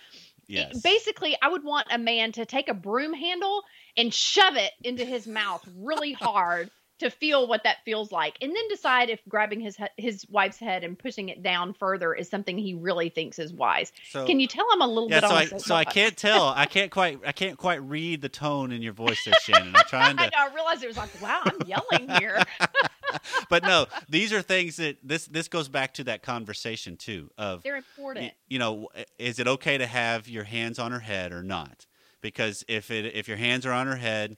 yes. 0.48 0.80
basically 0.80 1.36
i 1.42 1.48
would 1.48 1.64
want 1.64 1.86
a 1.90 1.98
man 1.98 2.32
to 2.32 2.44
take 2.44 2.68
a 2.68 2.74
broom 2.74 3.12
handle 3.12 3.62
and 3.96 4.12
shove 4.12 4.56
it 4.56 4.72
into 4.82 5.04
his 5.04 5.26
mouth 5.26 5.66
really 5.76 6.12
hard 6.12 6.70
to 6.98 7.10
feel 7.10 7.46
what 7.46 7.62
that 7.62 7.76
feels 7.84 8.10
like 8.10 8.36
and 8.40 8.54
then 8.54 8.68
decide 8.68 9.08
if 9.08 9.20
grabbing 9.28 9.60
his 9.60 9.76
his 9.96 10.26
wife's 10.28 10.58
head 10.58 10.82
and 10.84 10.98
pushing 10.98 11.28
it 11.28 11.42
down 11.42 11.72
further 11.72 12.12
is 12.12 12.28
something 12.28 12.58
he 12.58 12.74
really 12.74 13.08
thinks 13.08 13.38
is 13.38 13.52
wise 13.52 13.92
so, 14.10 14.26
can 14.26 14.40
you 14.40 14.46
tell 14.46 14.66
i'm 14.72 14.82
a 14.82 14.86
little 14.86 15.08
yeah, 15.08 15.20
bit 15.20 15.28
so 15.28 15.34
on 15.34 15.42
I 15.42 15.46
so 15.58 15.74
I 15.74 15.84
can't 15.84 16.16
tell. 16.16 16.48
I 16.48 16.66
can't 16.70 16.90
quite 16.90 17.20
I 17.24 17.32
can't 17.32 17.56
quite 17.56 17.82
read 17.82 18.20
the 18.20 18.28
tone 18.28 18.72
in 18.72 18.82
your 18.82 18.92
voice 18.92 19.18
there, 19.24 19.34
Shannon. 19.42 19.74
I'm 19.74 19.84
trying 19.86 20.18
I, 20.18 20.26
to 20.26 20.30
know, 20.30 20.50
I 20.50 20.54
realized 20.54 20.82
it 20.82 20.88
was 20.88 20.96
like 20.96 21.10
wow 21.22 21.42
i'm 21.44 21.66
yelling 21.66 22.08
here 22.18 22.42
but 23.48 23.62
no, 23.62 23.86
these 24.08 24.32
are 24.32 24.42
things 24.42 24.76
that 24.76 24.96
this 25.02 25.26
this 25.26 25.48
goes 25.48 25.68
back 25.68 25.94
to 25.94 26.04
that 26.04 26.22
conversation 26.22 26.96
too 26.96 27.30
of 27.38 27.62
they're 27.62 27.76
important 27.76 28.32
you 28.48 28.58
know, 28.58 28.88
is 29.18 29.38
it 29.38 29.46
okay 29.46 29.78
to 29.78 29.86
have 29.86 30.28
your 30.28 30.44
hands 30.44 30.78
on 30.78 30.92
her 30.92 31.00
head 31.00 31.32
or 31.32 31.42
not? 31.42 31.86
Because 32.20 32.64
if 32.68 32.90
it 32.90 33.14
if 33.14 33.28
your 33.28 33.36
hands 33.36 33.64
are 33.66 33.72
on 33.72 33.86
her 33.86 33.96
head, 33.96 34.36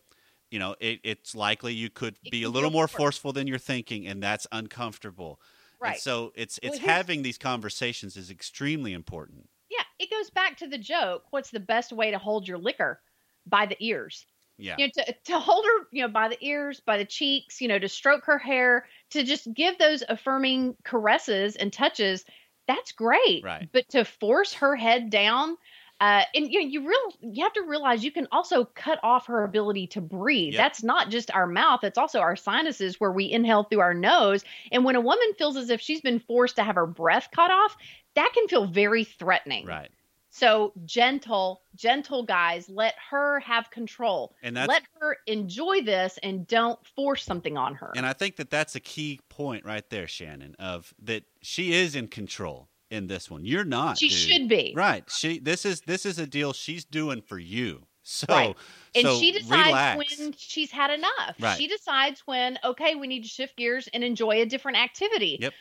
you 0.50 0.58
know, 0.58 0.74
it, 0.80 1.00
it's 1.04 1.34
likely 1.34 1.72
you 1.72 1.90
could 1.90 2.16
It 2.24 2.30
be 2.30 2.42
a 2.42 2.50
little 2.50 2.70
more 2.70 2.88
forceful 2.88 3.32
than 3.32 3.46
you're 3.46 3.58
thinking, 3.58 4.06
and 4.06 4.22
that's 4.22 4.46
uncomfortable. 4.52 5.40
And 5.82 5.92
right 5.92 5.98
so 6.00 6.32
it's 6.34 6.58
it's 6.62 6.78
Well, 6.78 6.88
having 6.88 7.22
these 7.22 7.38
conversations 7.38 8.16
is 8.16 8.30
extremely 8.30 8.92
important. 8.92 9.48
yeah 9.70 9.84
it 9.98 10.10
goes 10.10 10.30
back 10.30 10.56
to 10.58 10.66
the 10.66 10.78
joke 10.78 11.24
what's 11.30 11.50
the 11.50 11.60
best 11.60 11.92
way 11.92 12.10
to 12.10 12.18
hold 12.18 12.46
your 12.46 12.58
liquor 12.58 13.00
by 13.46 13.64
the 13.66 13.76
ears 13.80 14.26
Yeah. 14.60 14.76
you 14.78 14.86
know, 14.86 15.04
to, 15.04 15.14
to 15.26 15.38
hold 15.38 15.64
her, 15.64 15.86
you 15.92 16.02
know, 16.02 16.08
by 16.08 16.28
the 16.28 16.38
ears, 16.44 16.80
by 16.80 16.98
the 16.98 17.04
cheeks, 17.04 17.60
you 17.60 17.68
know, 17.68 17.78
to 17.78 17.88
stroke 17.88 18.24
her 18.26 18.38
hair, 18.38 18.86
to 19.10 19.22
just 19.22 19.52
give 19.52 19.78
those 19.78 20.02
affirming 20.08 20.76
caresses 20.84 21.56
and 21.56 21.72
touches, 21.72 22.24
that's 22.66 22.92
great. 22.92 23.42
Right. 23.42 23.68
But 23.72 23.88
to 23.90 24.04
force 24.04 24.52
her 24.54 24.76
head 24.76 25.10
down, 25.10 25.56
uh, 26.00 26.22
and 26.34 26.50
you 26.50 26.62
know, 26.62 26.66
you 26.66 26.88
real 26.88 27.32
you 27.32 27.44
have 27.44 27.52
to 27.52 27.62
realize 27.62 28.02
you 28.02 28.10
can 28.12 28.26
also 28.32 28.64
cut 28.64 28.98
off 29.02 29.26
her 29.26 29.44
ability 29.44 29.88
to 29.88 30.00
breathe. 30.00 30.54
Yep. 30.54 30.58
That's 30.62 30.82
not 30.82 31.10
just 31.10 31.30
our 31.30 31.46
mouth; 31.46 31.84
it's 31.84 31.98
also 31.98 32.20
our 32.20 32.36
sinuses 32.36 32.98
where 32.98 33.12
we 33.12 33.30
inhale 33.30 33.64
through 33.64 33.80
our 33.80 33.92
nose. 33.92 34.42
And 34.72 34.84
when 34.84 34.96
a 34.96 35.00
woman 35.00 35.34
feels 35.36 35.56
as 35.56 35.68
if 35.68 35.80
she's 35.80 36.00
been 36.00 36.20
forced 36.20 36.56
to 36.56 36.64
have 36.64 36.76
her 36.76 36.86
breath 36.86 37.28
cut 37.34 37.50
off, 37.50 37.76
that 38.14 38.30
can 38.32 38.48
feel 38.48 38.66
very 38.66 39.04
threatening. 39.04 39.66
Right. 39.66 39.90
So 40.30 40.72
gentle, 40.84 41.62
gentle 41.74 42.22
guys, 42.22 42.68
let 42.68 42.94
her 43.10 43.40
have 43.40 43.70
control. 43.70 44.34
And 44.42 44.56
that's 44.56 44.68
Let 44.68 44.82
her 45.00 45.16
enjoy 45.26 45.82
this 45.82 46.18
and 46.22 46.46
don't 46.46 46.78
force 46.94 47.24
something 47.24 47.56
on 47.56 47.74
her. 47.74 47.92
And 47.96 48.06
I 48.06 48.12
think 48.12 48.36
that 48.36 48.48
that's 48.48 48.76
a 48.76 48.80
key 48.80 49.20
point 49.28 49.64
right 49.64 49.88
there, 49.90 50.06
Shannon, 50.06 50.54
of 50.58 50.94
that 51.02 51.24
she 51.42 51.72
is 51.72 51.96
in 51.96 52.06
control 52.08 52.68
in 52.90 53.08
this 53.08 53.30
one. 53.30 53.44
You're 53.44 53.64
not. 53.64 53.98
she 53.98 54.08
dude. 54.08 54.18
should 54.18 54.48
be. 54.48 54.72
Right. 54.76 55.04
She 55.10 55.40
this 55.40 55.64
is 55.64 55.80
this 55.82 56.06
is 56.06 56.18
a 56.18 56.26
deal 56.26 56.52
she's 56.52 56.84
doing 56.84 57.22
for 57.22 57.38
you. 57.38 57.82
So 58.02 58.26
Right. 58.28 58.56
And 58.94 59.04
so 59.04 59.18
she 59.18 59.32
decides 59.32 59.66
relax. 59.66 60.18
when 60.18 60.32
she's 60.36 60.70
had 60.70 60.90
enough. 60.90 61.36
Right. 61.40 61.58
She 61.58 61.68
decides 61.68 62.22
when, 62.26 62.58
okay, 62.64 62.94
we 62.94 63.06
need 63.06 63.22
to 63.22 63.28
shift 63.28 63.56
gears 63.56 63.88
and 63.92 64.02
enjoy 64.02 64.42
a 64.42 64.46
different 64.46 64.78
activity. 64.78 65.38
Yep. 65.40 65.52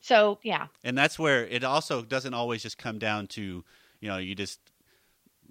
So, 0.00 0.38
yeah. 0.42 0.68
And 0.84 0.96
that's 0.96 1.18
where 1.18 1.46
it 1.46 1.64
also 1.64 2.02
doesn't 2.02 2.34
always 2.34 2.62
just 2.62 2.78
come 2.78 2.98
down 2.98 3.26
to, 3.28 3.64
you 4.00 4.08
know, 4.08 4.18
you 4.18 4.34
just 4.34 4.60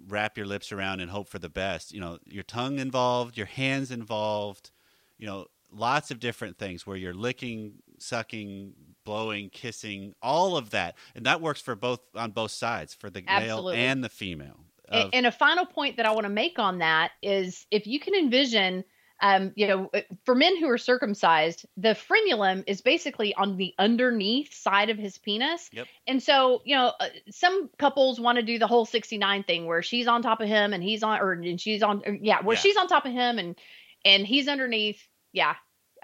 wrap 0.06 0.36
your 0.36 0.46
lips 0.46 0.72
around 0.72 1.00
and 1.00 1.10
hope 1.10 1.28
for 1.28 1.38
the 1.38 1.48
best. 1.48 1.92
You 1.92 2.00
know, 2.00 2.18
your 2.26 2.44
tongue 2.44 2.78
involved, 2.78 3.36
your 3.36 3.46
hands 3.46 3.90
involved, 3.90 4.70
you 5.18 5.26
know, 5.26 5.46
lots 5.72 6.10
of 6.10 6.20
different 6.20 6.58
things 6.58 6.86
where 6.86 6.96
you're 6.96 7.14
licking, 7.14 7.74
sucking, 7.98 8.72
blowing, 9.04 9.50
kissing, 9.50 10.14
all 10.22 10.56
of 10.56 10.70
that. 10.70 10.96
And 11.14 11.26
that 11.26 11.40
works 11.40 11.60
for 11.60 11.74
both 11.74 12.00
on 12.14 12.30
both 12.30 12.52
sides, 12.52 12.94
for 12.94 13.10
the 13.10 13.22
Absolutely. 13.26 13.76
male 13.76 13.90
and 13.90 14.04
the 14.04 14.08
female. 14.08 14.60
Of- 14.88 15.10
and 15.12 15.26
a 15.26 15.32
final 15.32 15.66
point 15.66 15.96
that 15.98 16.06
I 16.06 16.12
want 16.12 16.24
to 16.24 16.30
make 16.30 16.58
on 16.58 16.78
that 16.78 17.12
is 17.22 17.66
if 17.70 17.86
you 17.86 18.00
can 18.00 18.14
envision, 18.14 18.84
um, 19.20 19.52
you 19.56 19.66
know, 19.66 19.90
for 20.24 20.34
men 20.34 20.56
who 20.58 20.68
are 20.68 20.78
circumcised, 20.78 21.66
the 21.76 21.96
frenulum 22.08 22.62
is 22.66 22.80
basically 22.80 23.34
on 23.34 23.56
the 23.56 23.74
underneath 23.78 24.54
side 24.54 24.90
of 24.90 24.98
his 24.98 25.18
penis. 25.18 25.68
Yep. 25.72 25.86
And 26.06 26.22
so, 26.22 26.62
you 26.64 26.76
know, 26.76 26.92
uh, 27.00 27.08
some 27.30 27.68
couples 27.78 28.20
want 28.20 28.36
to 28.36 28.42
do 28.44 28.58
the 28.58 28.66
whole 28.68 28.86
69 28.86 29.42
thing 29.44 29.66
where 29.66 29.82
she's 29.82 30.06
on 30.06 30.22
top 30.22 30.40
of 30.40 30.48
him 30.48 30.72
and 30.72 30.82
he's 30.82 31.02
on, 31.02 31.20
or 31.20 31.32
and 31.32 31.60
she's 31.60 31.82
on, 31.82 32.02
or, 32.06 32.12
yeah, 32.20 32.42
where 32.42 32.54
Yeah. 32.54 32.60
she's 32.60 32.76
on 32.76 32.86
top 32.86 33.06
of 33.06 33.12
him 33.12 33.38
and, 33.38 33.58
and 34.04 34.26
he's 34.26 34.46
underneath. 34.46 35.02
Yeah. 35.32 35.54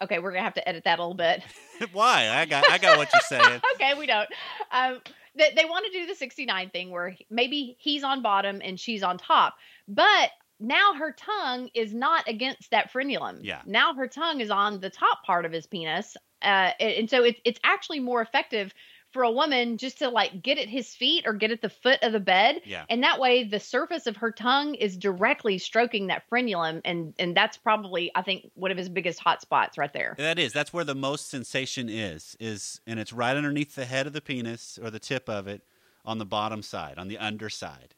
Okay. 0.03 0.19
We're 0.19 0.33
going 0.33 0.41
to 0.41 0.45
have 0.45 0.55
to 0.55 0.69
edit 0.69 0.85
that 0.85 0.99
a 0.99 1.03
little 1.03 1.15
bit. 1.15 1.43
Why? 1.93 2.29
I 2.31 2.47
got 2.47 2.69
I 2.69 2.79
got 2.79 2.99
what 2.99 3.09
you're 3.13 3.21
saying. 3.41 3.61
okay, 3.75 3.95
we 3.99 4.07
don't. 4.07 4.29
Um, 4.73 5.01
they, 5.37 5.53
they 5.57 5.65
want 5.65 5.87
to 5.87 5.93
do 5.93 6.07
the 6.07 6.15
69 6.15 6.71
thing 6.71 6.91
where 6.91 7.17
maybe 7.31 7.77
he's 7.79 8.03
on 8.05 8.23
bottom 8.23 8.61
and 8.65 8.79
she's 8.79 9.03
on 9.03 9.19
top, 9.19 9.55
but 9.89 10.31
now 10.67 10.95
her 10.95 11.13
tongue 11.13 11.71
is 11.75 11.93
not 11.95 12.29
against 12.29 12.71
that 12.71 12.93
frenulum. 12.93 13.41
Yeah. 13.43 13.63
Now 13.67 13.95
her 13.95 14.07
tongue 14.09 14.41
is 14.41 14.51
on 14.51 14.81
the 14.81 14.91
top 14.91 15.25
part 15.25 15.45
of 15.45 15.53
his 15.53 15.67
penis, 15.67 16.17
uh, 16.43 16.71
and, 16.81 17.09
so 17.09 17.23
it's 17.25 17.41
it's 17.45 17.61
actually 17.65 18.01
more 18.01 18.21
effective 18.23 18.73
for 19.13 19.23
a 19.23 19.31
woman 19.31 19.79
just 19.79 19.99
to 19.99 20.09
like 20.09 20.43
get 20.43 20.59
at 20.59 20.69
his 20.69 20.93
feet 20.93 21.25
or 21.25 21.33
get 21.35 21.53
at 21.53 21.63
the 21.63 21.69
foot 21.69 22.01
of 22.03 22.11
the 22.11 22.19
bed, 22.19 22.61
Yeah. 22.65 22.85
and 22.89 23.05
that 23.05 23.21
way 23.21 23.45
the 23.45 23.61
surface 23.61 24.09
of 24.09 24.17
her 24.17 24.33
tongue 24.33 24.75
is 24.75 24.97
directly 24.97 25.59
stroking 25.59 26.09
that 26.09 26.25
frenulum, 26.29 26.81
and 26.85 27.15
and 27.19 27.37
that's 27.37 27.57
probably 27.57 28.11
I 28.17 28.23
think 28.23 28.51
one 28.55 28.73
of 28.73 28.77
his 28.77 28.89
biggest 28.89 29.21
hot 29.21 29.41
spots 29.41 29.79
right 29.79 29.93
there. 29.93 30.17
That 30.19 30.39
is. 30.41 30.53
That's 30.53 30.73
where 30.73 30.85
the 30.85 30.97
most 30.97 31.29
sensation 31.31 31.89
is. 31.89 32.37
Is 32.41 32.81
and 32.87 32.99
it's 32.99 33.13
right 33.13 33.37
underneath 33.37 33.77
the 33.77 33.85
head 33.85 34.07
of 34.09 34.13
the 34.15 34.21
penis 34.21 34.79
or 34.83 34.91
the 34.91 34.99
tip 34.99 35.29
of 35.29 35.47
it 35.47 35.63
on 36.05 36.19
the 36.19 36.27
bottom 36.27 36.63
side, 36.63 36.99
on 36.99 37.09
the 37.09 37.17
underside. 37.19 37.95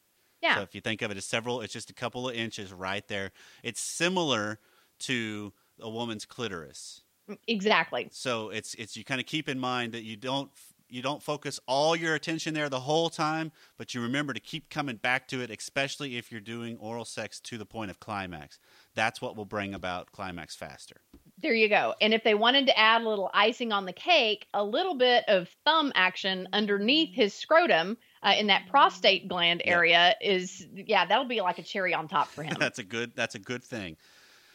Yeah. 0.46 0.56
So 0.56 0.62
if 0.62 0.74
you 0.74 0.80
think 0.80 1.02
of 1.02 1.10
it 1.10 1.16
as 1.16 1.24
several, 1.24 1.60
it's 1.60 1.72
just 1.72 1.90
a 1.90 1.94
couple 1.94 2.28
of 2.28 2.34
inches 2.34 2.72
right 2.72 3.06
there. 3.08 3.32
It's 3.64 3.80
similar 3.80 4.60
to 5.00 5.52
a 5.80 5.90
woman's 5.90 6.24
clitoris. 6.24 7.02
Mm, 7.28 7.38
exactly. 7.48 8.08
So 8.12 8.50
it's 8.50 8.74
it's 8.74 8.96
you 8.96 9.04
kind 9.04 9.20
of 9.20 9.26
keep 9.26 9.48
in 9.48 9.58
mind 9.58 9.92
that 9.92 10.04
you 10.04 10.16
don't 10.16 10.50
you 10.88 11.02
don't 11.02 11.20
focus 11.20 11.58
all 11.66 11.96
your 11.96 12.14
attention 12.14 12.54
there 12.54 12.68
the 12.68 12.78
whole 12.78 13.10
time, 13.10 13.50
but 13.76 13.92
you 13.92 14.00
remember 14.00 14.32
to 14.32 14.38
keep 14.38 14.70
coming 14.70 14.94
back 14.94 15.26
to 15.28 15.40
it, 15.40 15.50
especially 15.50 16.16
if 16.16 16.30
you're 16.30 16.40
doing 16.40 16.76
oral 16.78 17.04
sex 17.04 17.40
to 17.40 17.58
the 17.58 17.66
point 17.66 17.90
of 17.90 17.98
climax. 17.98 18.60
That's 18.94 19.20
what 19.20 19.36
will 19.36 19.46
bring 19.46 19.74
about 19.74 20.12
climax 20.12 20.54
faster. 20.54 21.00
There 21.42 21.54
you 21.54 21.68
go. 21.68 21.94
And 22.00 22.14
if 22.14 22.22
they 22.22 22.34
wanted 22.34 22.66
to 22.66 22.78
add 22.78 23.02
a 23.02 23.08
little 23.08 23.30
icing 23.34 23.72
on 23.72 23.84
the 23.84 23.92
cake, 23.92 24.46
a 24.54 24.62
little 24.62 24.94
bit 24.94 25.24
of 25.26 25.48
thumb 25.64 25.90
action 25.96 26.48
underneath 26.52 27.10
mm. 27.10 27.14
his 27.14 27.34
scrotum 27.34 27.98
uh, 28.22 28.34
in 28.38 28.46
that 28.48 28.66
prostate 28.68 29.28
gland 29.28 29.62
Yeah. 29.64 29.72
area 29.72 30.14
is, 30.20 30.66
yeah, 30.74 31.06
that'll 31.06 31.24
be 31.26 31.40
like 31.40 31.58
a 31.58 31.62
cherry 31.62 31.94
on 31.94 32.08
top 32.08 32.28
for 32.28 32.42
him. 32.42 32.56
that's 32.58 32.78
a 32.78 32.84
good 32.84 33.12
that's 33.14 33.34
a 33.34 33.38
good 33.38 33.62
thing. 33.62 33.96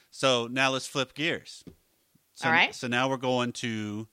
So 0.10 0.47
now 0.47 0.71
let's 0.71 0.88
flip 0.88 1.13
gears. 1.13 1.63
So, 2.36 2.47
All 2.47 2.52
right. 2.54 2.74
So 2.74 2.88
now 2.88 3.10
we're 3.10 3.17
going 3.17 3.52
to 3.54 4.08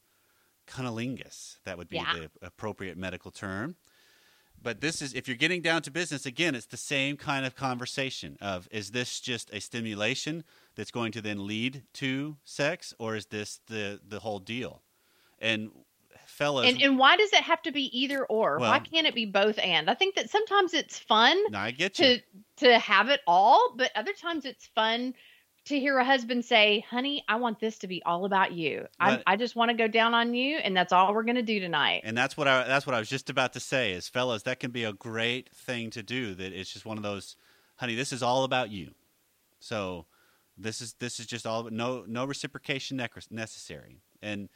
cunnilingus. 0.66 1.56
That 1.64 1.78
would 1.78 1.88
be 1.88 1.96
Yeah. 1.96 2.12
the 2.14 2.30
appropriate 2.46 2.96
medical 2.96 3.30
term. 3.30 3.76
But 4.60 4.80
this 4.80 5.00
is 5.00 5.14
if 5.14 5.28
you're 5.28 5.36
getting 5.36 5.62
down 5.62 5.82
to 5.82 5.90
business 5.90 6.26
again, 6.26 6.54
it's 6.56 6.66
the 6.66 6.76
same 6.76 7.16
kind 7.16 7.46
of 7.46 7.54
conversation 7.54 8.36
of 8.40 8.66
is 8.72 8.90
this 8.90 9.20
just 9.20 9.52
a 9.52 9.60
stimulation 9.60 10.42
that's 10.74 10.90
going 10.90 11.12
to 11.12 11.20
then 11.20 11.46
lead 11.46 11.84
to 11.94 12.36
sex 12.44 12.92
or 12.98 13.14
is 13.14 13.26
this 13.26 13.60
the 13.68 14.00
the 14.06 14.20
whole 14.20 14.40
deal? 14.40 14.82
And 15.38 15.70
fellas, 16.38 16.68
and, 16.68 16.80
and 16.80 16.98
why 16.98 17.16
does 17.16 17.32
it 17.32 17.42
have 17.42 17.60
to 17.62 17.72
be 17.72 17.84
either 17.98 18.24
or? 18.24 18.58
why 18.58 18.78
can't 18.78 19.06
it 19.06 19.14
be 19.14 19.26
both 19.26 19.58
and? 19.58 19.90
I 19.90 19.94
think 19.94 20.14
that 20.14 20.30
sometimes 20.30 20.72
it's 20.72 20.98
fun 20.98 21.36
I 21.54 21.72
get 21.72 21.98
you. 21.98 22.16
to 22.16 22.66
to 22.66 22.78
have 22.78 23.08
it 23.08 23.20
all, 23.26 23.74
but 23.76 23.90
other 23.94 24.12
times 24.12 24.44
it's 24.44 24.66
fun 24.74 25.14
to 25.66 25.78
hear 25.78 25.98
a 25.98 26.04
husband 26.04 26.44
say, 26.44 26.84
"Honey, 26.88 27.22
I 27.28 27.36
want 27.36 27.60
this 27.60 27.78
to 27.80 27.86
be 27.88 28.02
all 28.04 28.24
about 28.24 28.52
you. 28.52 28.86
I, 28.98 29.22
I 29.26 29.36
just 29.36 29.54
want 29.54 29.70
to 29.70 29.76
go 29.76 29.86
down 29.86 30.14
on 30.14 30.32
you, 30.32 30.56
and 30.56 30.74
that's 30.74 30.92
all 30.92 31.12
we're 31.12 31.24
going 31.24 31.36
to 31.36 31.42
do 31.42 31.60
tonight." 31.60 32.02
And 32.04 32.16
that's 32.16 32.36
what 32.36 32.48
I 32.48 32.64
that's 32.64 32.86
what 32.86 32.94
I 32.94 32.98
was 32.98 33.08
just 33.10 33.28
about 33.28 33.52
to 33.52 33.60
say 33.60 33.92
is 33.92 34.08
fellas, 34.08 34.44
that 34.44 34.60
can 34.60 34.70
be 34.70 34.84
a 34.84 34.94
great 34.94 35.50
thing 35.54 35.90
to 35.90 36.02
do. 36.02 36.34
That 36.34 36.52
it's 36.52 36.72
just 36.72 36.86
one 36.86 36.96
of 36.96 37.02
those, 37.02 37.36
honey, 37.76 37.94
this 37.94 38.12
is 38.12 38.22
all 38.22 38.44
about 38.44 38.70
you. 38.70 38.94
So 39.60 40.06
This 40.56 40.80
is 40.80 40.94
this 40.94 41.20
is 41.20 41.26
just 41.26 41.46
all 41.46 41.64
no 41.70 42.04
no 42.06 42.24
reciprocation 42.24 42.96
necessary. 43.30 44.00
And 44.22 44.48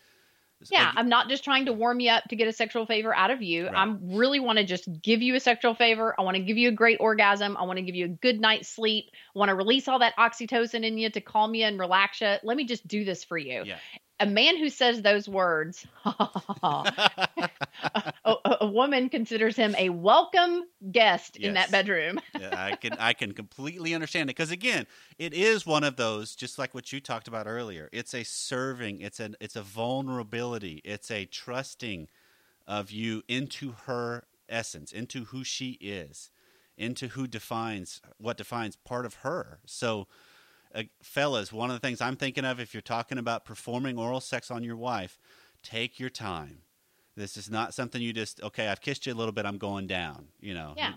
Yeah, 0.70 0.88
ag- 0.88 0.94
I'm 0.96 1.08
not 1.08 1.28
just 1.28 1.44
trying 1.44 1.66
to 1.66 1.72
warm 1.72 2.00
you 2.00 2.10
up 2.10 2.24
to 2.30 2.36
get 2.36 2.48
a 2.48 2.52
sexual 2.52 2.86
favor 2.86 3.14
out 3.14 3.30
of 3.30 3.42
you. 3.42 3.66
Right. 3.66 3.74
I'm 3.74 4.16
really 4.16 4.40
want 4.40 4.58
to 4.58 4.64
just 4.64 4.88
give 5.02 5.22
you 5.22 5.34
a 5.34 5.40
sexual 5.40 5.74
favor. 5.74 6.14
I 6.18 6.22
want 6.22 6.36
to 6.36 6.42
give 6.42 6.58
you 6.58 6.68
a 6.68 6.72
great 6.72 6.98
orgasm. 7.00 7.56
I 7.56 7.64
want 7.64 7.78
to 7.78 7.82
give 7.82 7.94
you 7.94 8.04
a 8.04 8.08
good 8.08 8.40
night's 8.40 8.68
sleep. 8.68 9.06
I 9.34 9.38
want 9.38 9.48
to 9.48 9.54
release 9.54 9.88
all 9.88 9.98
that 10.00 10.16
oxytocin 10.16 10.84
in 10.84 10.98
you 10.98 11.10
to 11.10 11.20
calm 11.20 11.54
you 11.54 11.64
and 11.64 11.78
relax 11.78 12.20
you. 12.20 12.36
Let 12.42 12.56
me 12.56 12.64
just 12.64 12.86
do 12.86 13.04
this 13.04 13.24
for 13.24 13.38
you. 13.38 13.62
Yeah. 13.64 13.78
A 14.22 14.26
man 14.26 14.56
who 14.56 14.68
says 14.68 15.02
those 15.02 15.28
words, 15.28 15.84
a, 16.04 16.92
a- 18.24 18.56
a 18.60 18.66
woman 18.66 19.08
considers 19.08 19.56
him 19.56 19.74
a 19.76 19.88
welcome 19.88 20.62
guest 20.92 21.36
in 21.38 21.54
that 21.54 21.72
bedroom. 21.72 22.20
Yeah, 22.40 22.54
I 22.56 22.76
can 22.76 22.92
I 22.94 23.14
can 23.14 23.32
completely 23.32 23.94
understand 23.94 24.30
it 24.30 24.36
because 24.36 24.52
again, 24.52 24.86
it 25.18 25.34
is 25.34 25.66
one 25.66 25.82
of 25.82 25.96
those 25.96 26.36
just 26.36 26.56
like 26.56 26.72
what 26.72 26.92
you 26.92 27.00
talked 27.00 27.26
about 27.26 27.46
earlier. 27.48 27.88
It's 27.92 28.14
a 28.14 28.22
serving. 28.22 29.00
It's 29.00 29.18
an 29.18 29.34
it's 29.40 29.56
a 29.56 29.62
vulnerability. 29.62 30.80
It's 30.84 31.10
a 31.10 31.24
trusting 31.26 32.06
of 32.66 32.92
you 32.92 33.22
into 33.26 33.74
her 33.86 34.24
essence, 34.48 34.92
into 34.92 35.24
who 35.24 35.42
she 35.42 35.72
is, 35.80 36.30
into 36.78 37.08
who 37.08 37.26
defines 37.26 38.00
what 38.18 38.36
defines 38.36 38.76
part 38.76 39.04
of 39.04 39.14
her. 39.16 39.58
So, 39.66 40.06
uh, 40.74 40.82
fellas, 41.02 41.52
one 41.52 41.70
of 41.70 41.74
the 41.74 41.86
things 41.86 42.00
I'm 42.00 42.16
thinking 42.16 42.44
of 42.44 42.60
if 42.60 42.74
you're 42.74 42.80
talking 42.80 43.18
about 43.18 43.44
performing 43.44 43.98
oral 43.98 44.20
sex 44.20 44.50
on 44.50 44.64
your 44.64 44.76
wife, 44.76 45.18
take 45.62 45.98
your 46.00 46.10
time. 46.10 46.58
This 47.16 47.36
is 47.36 47.50
not 47.50 47.74
something 47.74 48.00
you 48.00 48.12
just 48.12 48.42
okay. 48.42 48.68
I've 48.68 48.80
kissed 48.80 49.06
you 49.06 49.12
a 49.12 49.14
little 49.14 49.32
bit. 49.32 49.44
I'm 49.44 49.58
going 49.58 49.86
down. 49.86 50.28
You 50.40 50.54
know. 50.54 50.74
Yeah. 50.76 50.94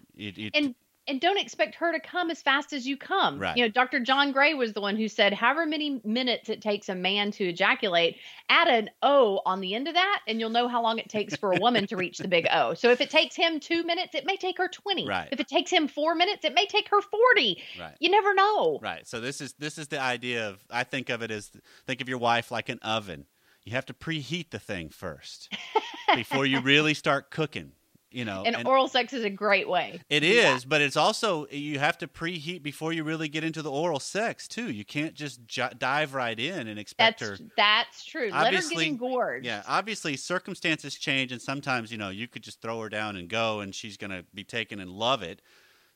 And 0.54 0.76
and 1.08 1.22
don't 1.22 1.38
expect 1.38 1.76
her 1.76 1.92
to 1.92 2.00
come 2.00 2.32
as 2.32 2.42
fast 2.42 2.74
as 2.74 2.88
you 2.88 2.98
come. 2.98 3.40
Right. 3.40 3.56
You 3.56 3.64
know, 3.64 3.70
Dr. 3.70 4.00
John 4.00 4.32
Gray 4.32 4.54
was 4.54 4.74
the 4.74 4.82
one 4.82 4.96
who 4.96 5.08
said, 5.08 5.34
however 5.34 5.66
many 5.66 6.02
minutes 6.04 6.50
it 6.50 6.62
takes 6.62 6.90
a 6.90 6.96
man 6.96 7.32
to 7.32 7.46
ejaculate, 7.46 8.18
add 8.50 8.68
an 8.68 8.90
O 9.02 9.42
on 9.46 9.62
the 9.62 9.76
end 9.76 9.88
of 9.88 9.94
that, 9.94 10.22
and 10.28 10.40
you'll 10.40 10.50
know 10.50 10.68
how 10.68 10.82
long 10.82 10.98
it 10.98 11.10
takes 11.10 11.36
for 11.36 11.52
a 11.52 11.60
woman 11.60 11.88
to 11.88 11.98
reach 11.98 12.18
the 12.18 12.28
big 12.28 12.48
O. 12.52 12.74
So 12.74 12.90
if 12.90 13.02
it 13.02 13.10
takes 13.10 13.36
him 13.36 13.60
two 13.60 13.84
minutes, 13.84 14.16
it 14.16 14.26
may 14.26 14.38
take 14.38 14.58
her 14.58 14.68
20. 14.68 15.08
Right. 15.08 15.30
If 15.32 15.40
it 15.40 15.48
takes 15.48 15.72
him 15.72 15.88
four 15.88 16.16
minutes, 16.16 16.44
it 16.44 16.54
may 16.54 16.66
take 16.66 16.90
her 16.90 17.02
40. 17.02 17.62
Right. 17.80 17.96
You 18.00 18.10
never 18.10 18.34
know. 18.34 18.80
Right. 18.82 19.08
So 19.08 19.20
this 19.20 19.42
is 19.42 19.54
this 19.54 19.78
is 19.78 19.88
the 19.88 20.00
idea 20.00 20.50
of 20.50 20.64
I 20.72 20.84
think 20.84 21.10
of 21.10 21.22
it 21.22 21.32
as 21.32 21.52
think 21.86 22.02
of 22.02 22.10
your 22.10 22.18
wife 22.18 22.52
like 22.52 22.70
an 22.70 22.80
oven. 22.80 23.26
You 23.64 23.74
have 23.74 23.86
to 23.88 23.94
preheat 23.94 24.52
the 24.52 24.60
thing 24.60 24.90
first 24.90 25.52
before 26.16 26.46
you 26.46 26.62
really 26.62 26.94
start 26.94 27.32
cooking. 27.32 27.72
You 28.16 28.24
know, 28.24 28.44
And, 28.46 28.56
and 28.56 28.66
oral 28.68 28.88
sex 28.88 29.12
is 29.12 29.26
a 29.26 29.30
great 29.30 29.68
way. 29.68 30.00
It 30.10 30.24
is, 30.24 30.30
to 30.30 30.36
do 30.36 30.42
that. 30.42 30.56
is, 30.56 30.66
but 30.66 30.82
it's 30.82 30.96
also 30.96 31.48
you 31.52 31.80
have 31.80 31.98
to 31.98 32.08
preheat 32.08 32.64
before 32.64 32.94
you 32.94 33.04
really 33.04 33.28
get 33.28 33.44
into 33.44 33.62
the 33.62 33.70
oral 33.70 34.00
sex 34.00 34.48
too. 34.48 34.72
You 34.72 34.86
can't 34.86 35.14
just 35.14 35.46
j- 35.46 35.70
dive 35.78 36.14
right 36.14 36.40
in 36.40 36.70
and 36.70 36.80
expect 36.80 37.20
That's 37.20 37.40
her. 37.42 37.46
that's 37.58 38.06
true. 38.06 38.30
Let 38.32 38.54
her 38.54 38.62
get 38.70 38.80
engorged. 38.88 39.46
Yeah, 39.46 39.64
obviously 39.68 40.16
circumstances 40.16 40.96
change, 40.96 41.34
and 41.34 41.42
sometimes 41.42 41.92
you 41.92 41.98
know 41.98 42.08
you 42.10 42.28
could 42.30 42.42
just 42.42 42.62
throw 42.62 42.80
her 42.82 42.90
down 42.90 43.18
and 43.18 43.28
go, 43.28 43.60
and 43.60 43.76
she's 43.76 43.98
gonna 43.98 44.24
be 44.34 44.46
taken 44.46 44.80
and 44.80 44.90
love 44.92 45.22
it. 45.22 45.42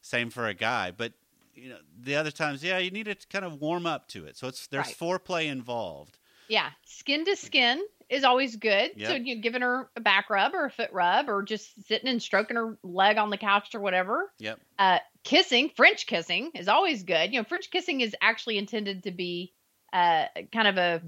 Same 0.02 0.30
for 0.30 0.46
a 0.48 0.54
guy, 0.54 0.92
but 0.92 1.14
you 1.56 1.70
know 1.70 1.78
the 2.02 2.16
other 2.18 2.32
times, 2.32 2.62
yeah, 2.64 2.80
you 2.80 2.92
need 2.92 3.06
to 3.06 3.16
kind 3.30 3.46
of 3.46 3.62
warm 3.62 3.86
up 3.86 4.10
to 4.10 4.26
it. 4.26 4.36
So 4.38 4.48
it's 4.50 4.68
there's 4.68 4.88
Right. 4.88 4.98
foreplay 4.98 5.46
involved. 5.46 6.18
Yeah, 6.50 6.72
skin 6.84 7.24
to 7.26 7.36
skin 7.38 7.82
is 8.10 8.24
always 8.24 8.56
good. 8.56 8.92
So 9.00 9.14
you're 9.14 9.38
giving 9.38 9.62
her 9.62 9.90
a 9.96 10.02
back 10.02 10.30
rub 10.30 10.54
or 10.54 10.66
a 10.66 10.72
foot 10.72 10.90
rub 10.92 11.30
or 11.30 11.44
just 11.44 11.88
sitting 11.88 12.10
and 12.10 12.22
stroking 12.22 12.58
her 12.58 12.78
leg 12.84 13.18
on 13.18 13.30
the 13.30 13.38
couch 13.38 13.76
or 13.76 13.80
whatever. 13.80 14.32
Yep. 14.40 14.60
Uh, 14.80 15.00
kissing, 15.24 15.70
French 15.76 16.08
kissing 16.08 16.52
is 16.56 16.68
always 16.68 17.04
good. 17.04 17.32
You 17.32 17.40
know, 17.40 17.44
French 17.44 17.70
kissing 17.70 18.02
is 18.02 18.16
actually 18.22 18.58
intended 18.58 19.04
to 19.04 19.12
be 19.12 19.54
uh, 19.94 20.26
kind 20.52 20.68
of 20.68 20.78
a 20.78 21.02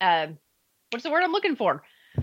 uh, 0.00 0.28
what's 0.90 1.04
the 1.04 1.10
word 1.10 1.22
I'm 1.22 1.32
looking 1.32 1.56
for? 1.56 1.82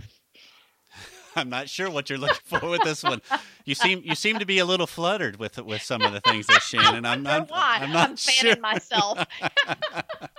I'm 1.36 1.49
not 1.49 1.67
sure 1.67 1.89
what 1.89 2.09
you're 2.09 2.19
looking 2.19 2.38
for 2.45 2.69
with 2.69 2.83
this 2.83 3.03
one. 3.03 3.21
You 3.65 3.75
seem 3.75 4.01
you 4.03 4.15
seem 4.15 4.39
to 4.39 4.45
be 4.45 4.59
a 4.59 4.65
little 4.65 4.88
fluttered 4.88 5.38
with 5.38 5.57
with 5.63 5.81
some 5.81 6.01
of 6.01 6.13
the 6.13 6.21
things 6.21 6.47
that 6.47 6.62
Shannon. 6.62 7.05
I'm 7.05 7.23
not. 7.23 7.49
why. 7.49 7.79
I'm 7.81 7.91
not 7.91 8.19
fanning 8.19 8.53
sure. 8.53 8.62
myself. 8.62 9.25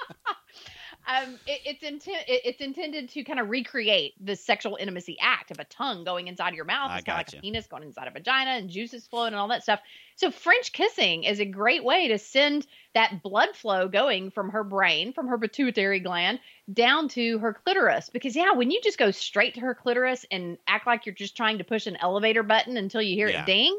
um, 1.06 1.38
it, 1.46 1.60
it's 1.64 1.82
intent. 1.82 2.24
It, 2.28 2.42
it's 2.44 2.60
intended 2.60 3.10
to 3.10 3.24
kind 3.24 3.38
of 3.38 3.50
recreate 3.50 4.14
the 4.24 4.36
sexual 4.36 4.76
intimacy 4.80 5.16
act 5.20 5.50
of 5.50 5.58
a 5.58 5.64
tongue 5.64 6.04
going 6.04 6.28
inside 6.28 6.48
of 6.50 6.54
your 6.54 6.64
mouth. 6.64 6.90
I 6.90 6.98
It's 6.98 7.04
kind 7.04 7.20
of 7.20 7.26
like 7.32 7.38
a 7.38 7.42
penis 7.42 7.66
going 7.66 7.82
inside 7.82 8.08
a 8.08 8.10
vagina 8.10 8.52
and 8.52 8.70
juices 8.70 9.06
flowing 9.06 9.28
and 9.28 9.36
all 9.36 9.48
that 9.48 9.62
stuff. 9.62 9.80
So 10.16 10.30
French 10.30 10.72
kissing 10.72 11.24
is 11.24 11.40
a 11.40 11.44
great 11.44 11.84
way 11.84 12.08
to 12.08 12.18
send 12.18 12.66
that 12.94 13.22
blood 13.22 13.50
flow 13.54 13.88
going 13.88 14.30
from 14.30 14.50
her 14.50 14.64
brain, 14.64 15.12
from 15.12 15.28
her 15.28 15.38
pituitary 15.38 16.00
gland, 16.00 16.40
down 16.72 17.08
to 17.08 17.38
her 17.38 17.52
clitoris. 17.52 18.08
Because 18.10 18.36
yeah, 18.36 18.52
when 18.52 18.70
you 18.70 18.80
just 18.82 18.98
go 18.98 19.10
straight 19.10 19.54
to 19.54 19.60
her 19.60 19.74
clitoris 19.74 20.24
and 20.30 20.56
act 20.66 20.86
like 20.86 21.06
you're 21.06 21.14
just 21.14 21.36
trying 21.36 21.58
to 21.58 21.64
push 21.64 21.86
an 21.86 21.96
elevator 22.00 22.42
button 22.42 22.76
until 22.76 23.02
you 23.02 23.14
hear 23.14 23.28
Yeah. 23.28 23.42
it 23.42 23.46
ding, 23.46 23.78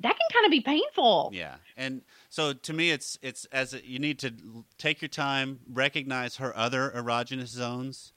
that 0.00 0.16
can 0.16 0.28
kind 0.32 0.46
of 0.46 0.50
be 0.50 0.60
painful. 0.60 1.30
Yeah, 1.32 1.56
and 1.76 2.02
so 2.34 2.52
to 2.52 2.72
me, 2.72 2.90
it's 2.90 3.16
it's 3.22 3.44
as 3.52 3.74
a, 3.74 3.86
you 3.86 4.00
need 4.00 4.18
to 4.18 4.32
take 4.76 5.00
your 5.00 5.08
time, 5.08 5.60
recognize 5.70 6.36
her 6.38 6.56
other 6.56 6.90
erogenous 6.90 7.46
zones. 7.48 8.12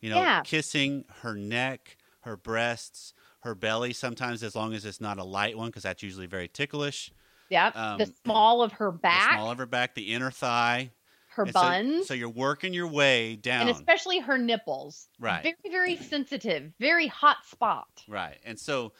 You 0.00 0.08
know, 0.10 0.20
Yeah. 0.20 0.40
kissing 0.42 1.04
her 1.22 1.34
neck, 1.34 1.98
her 2.20 2.36
breasts, 2.36 3.12
her 3.40 3.54
belly. 3.54 3.92
Sometimes, 3.92 4.42
as 4.42 4.54
long 4.56 4.72
as 4.72 4.84
it's 4.86 5.00
not 5.02 5.18
a 5.18 5.24
light 5.24 5.58
one, 5.58 5.68
because 5.68 5.82
that's 5.82 6.02
usually 6.02 6.26
very 6.26 6.48
ticklish. 6.48 7.12
Yep. 7.50 7.76
Um, 7.76 7.98
the 7.98 8.06
small 8.24 8.62
of 8.62 8.72
her 8.72 8.90
The 8.92 8.98
back, 8.98 9.32
small 9.34 9.50
of 9.50 9.58
her 9.58 9.66
back, 9.66 9.94
the 9.94 10.12
inner 10.14 10.30
thigh, 10.30 10.92
her 11.30 11.42
And 11.42 11.52
so- 11.52 11.60
buns, 11.60 12.06
So, 12.06 12.14
you're 12.14 12.28
working 12.28 12.72
your 12.72 12.86
way 12.88 13.36
down. 13.36 13.62
and 13.62 13.70
especially 13.70 14.20
her 14.20 14.38
nipples. 14.38 15.08
Right. 15.18 15.42
Very, 15.42 15.56
very 15.70 15.96
sensitive, 15.96 16.72
very 16.78 17.06
hot 17.08 17.44
spot. 17.44 18.04
Right, 18.08 18.38
and 18.44 18.58
so 18.58 18.92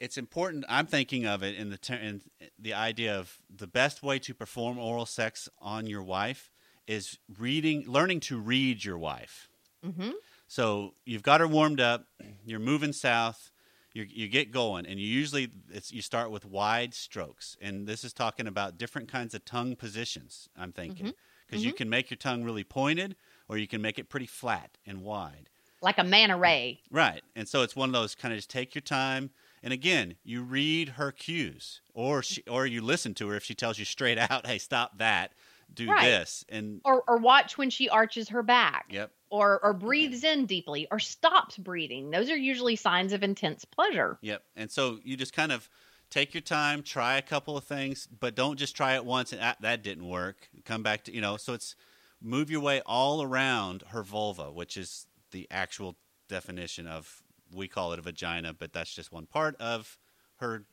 it's 0.00 0.18
important. 0.18 0.64
I'm 0.68 0.86
thinking 0.86 1.26
of 1.26 1.42
it 1.42 1.54
in 1.54 1.70
the 1.70 1.78
ter- 1.78 1.94
in 1.94 2.22
the 2.58 2.74
idea 2.74 3.18
of 3.18 3.38
the 3.54 3.66
best 3.66 4.02
way 4.02 4.18
to 4.20 4.34
perform 4.34 4.78
oral 4.78 5.06
sex 5.06 5.48
on 5.60 5.86
your 5.86 6.02
wife 6.02 6.50
is 6.86 7.18
reading, 7.38 7.84
learning 7.86 8.20
to 8.20 8.38
read 8.38 8.84
your 8.84 8.98
wife. 8.98 9.48
hmm 9.82 10.10
So 10.46 10.94
you've 11.04 11.22
got 11.22 11.40
her 11.40 11.48
warmed 11.48 11.80
up. 11.80 12.06
You're 12.44 12.60
moving 12.60 12.92
south. 12.92 13.50
You 13.92 14.06
you 14.08 14.28
get 14.28 14.52
going, 14.52 14.84
and 14.86 15.00
you 15.00 15.06
usually 15.06 15.48
it's, 15.72 15.90
you 15.90 16.02
start 16.02 16.30
with 16.30 16.44
wide 16.44 16.92
strokes, 16.92 17.56
and 17.62 17.86
this 17.86 18.04
is 18.04 18.12
talking 18.12 18.46
about 18.46 18.76
different 18.76 19.10
kinds 19.10 19.34
of 19.34 19.44
tongue 19.46 19.74
positions. 19.74 20.50
I'm 20.56 20.72
thinking 20.72 21.14
because 21.46 21.64
you 21.64 21.72
can 21.72 21.88
make 21.88 22.10
your 22.10 22.18
tongue 22.18 22.44
really 22.44 22.64
pointed, 22.64 23.16
or 23.48 23.56
you 23.56 23.66
can 23.66 23.80
make 23.80 23.98
it 23.98 24.10
pretty 24.10 24.26
flat 24.26 24.76
and 24.86 25.02
wide. 25.02 25.48
Like 25.80 25.98
a 25.98 26.04
manta 26.04 26.36
ray. 26.36 26.80
Right. 26.90 27.22
And 27.34 27.48
so 27.48 27.62
it's 27.62 27.74
one 27.74 27.88
of 27.88 27.92
those 27.94 28.14
kind 28.14 28.34
of 28.34 28.38
just 28.38 28.50
take 28.50 28.74
your 28.74 28.82
time. 28.82 29.30
And 29.66 29.72
again, 29.72 30.14
you 30.22 30.44
read 30.44 30.90
her 30.90 31.10
cues 31.10 31.80
or 31.92 32.22
she, 32.22 32.44
or 32.48 32.66
you 32.66 32.80
listen 32.80 33.14
to 33.14 33.26
her 33.30 33.34
if 33.34 33.42
she 33.42 33.56
tells 33.56 33.80
you 33.80 33.84
straight 33.84 34.16
out, 34.16 34.46
"Hey, 34.46 34.58
stop 34.58 34.98
that. 34.98 35.32
Do 35.74 35.90
Right. 35.90 36.04
this." 36.04 36.44
And 36.48 36.80
Or, 36.84 37.02
or 37.08 37.16
watch 37.16 37.58
when 37.58 37.68
she 37.68 37.88
arches 37.88 38.28
her 38.28 38.44
back. 38.44 38.86
yep. 38.92 39.10
Or, 39.28 39.58
or 39.64 39.72
breathes 39.72 40.22
in 40.22 40.46
deeply 40.46 40.86
or 40.92 41.00
stops 41.00 41.58
breathing. 41.58 42.12
Those 42.12 42.30
are 42.30 42.36
usually 42.36 42.76
signs 42.76 43.12
of 43.12 43.24
intense 43.24 43.64
pleasure. 43.64 44.18
Yep. 44.22 44.44
And 44.54 44.70
so 44.70 45.00
you 45.02 45.16
just 45.16 45.32
kind 45.32 45.50
of 45.50 45.68
take 46.10 46.32
your 46.32 46.42
time, 46.42 46.84
try 46.84 47.16
a 47.16 47.22
couple 47.22 47.56
of 47.56 47.64
things, 47.64 48.06
but 48.06 48.36
don't 48.36 48.60
just 48.60 48.76
try 48.76 48.94
it 48.94 49.04
once 49.04 49.32
and 49.32 49.42
ah, 49.42 49.56
that 49.62 49.82
didn't 49.82 50.06
work. 50.08 50.48
Come 50.64 50.84
back 50.84 51.02
to, 51.06 51.12
you 51.12 51.20
know, 51.20 51.36
so 51.36 51.54
it's 51.54 51.74
move 52.22 52.52
your 52.52 52.60
way 52.60 52.82
all 52.86 53.20
around 53.20 53.82
her 53.88 54.04
vulva, 54.04 54.52
which 54.52 54.76
is 54.76 55.08
the 55.32 55.48
actual 55.50 55.96
definition 56.28 56.86
of 56.86 57.24
we 57.52 57.68
call 57.68 57.92
it 57.92 57.98
a 57.98 58.02
vagina, 58.02 58.52
but 58.52 58.72
that's 58.72 58.92
just 58.94 59.12
one 59.12 59.26
part 59.26 59.56
of 59.60 59.98
her 60.36 60.64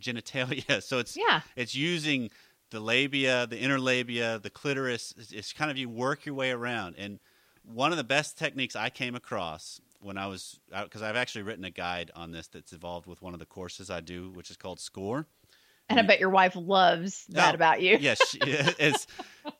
genitalia. 0.00 0.82
So 0.82 0.98
it's 0.98 1.16
Yeah. 1.16 1.40
it's 1.56 1.74
using 1.74 2.30
the 2.70 2.80
labia, 2.80 3.46
the 3.46 3.58
inner 3.58 3.78
labia, 3.78 4.38
the 4.38 4.50
clitoris. 4.50 5.14
It's, 5.16 5.32
it's 5.32 5.52
kind 5.52 5.70
of 5.70 5.76
you 5.78 5.88
work 5.88 6.26
your 6.26 6.34
way 6.34 6.50
around. 6.50 6.96
And 6.98 7.20
one 7.64 7.90
of 7.92 7.96
the 7.96 8.04
best 8.04 8.36
techniques 8.38 8.76
I 8.76 8.90
came 8.90 9.14
across 9.14 9.80
when 10.00 10.18
I 10.18 10.26
was 10.26 10.58
because 10.82 11.02
I've 11.02 11.16
actually 11.16 11.42
written 11.42 11.64
a 11.64 11.70
guide 11.70 12.10
on 12.14 12.32
this 12.32 12.48
that's 12.48 12.72
evolved 12.72 13.06
with 13.06 13.22
one 13.22 13.32
of 13.34 13.40
the 13.40 13.46
courses 13.46 13.88
I 13.90 14.00
do, 14.00 14.30
which 14.30 14.50
is 14.50 14.56
called 14.56 14.80
Score. 14.80 15.26
And 15.88 16.00
I 16.00 16.02
bet 16.02 16.18
your 16.18 16.30
wife 16.30 16.54
loves 16.56 17.24
that 17.28 17.52
Oh, 17.52 17.54
about 17.54 17.80
you. 17.80 17.96
yes, 18.00 18.20
she- 18.28 18.38
it's 18.42 19.06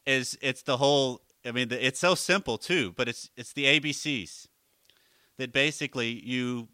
is 0.05 0.37
it's 0.43 0.63
the 0.63 0.77
whole. 0.77 1.23
I 1.45 1.53
mean, 1.53 1.69
the, 1.69 1.85
it's 1.87 2.01
so 2.01 2.17
simple 2.17 2.59
too, 2.59 2.93
but 2.97 3.09
it's 3.09 3.31
it's 3.37 3.53
the 3.53 3.65
ABCs 3.65 4.49
that 5.39 5.53
basically 5.53 6.11
you 6.25 6.69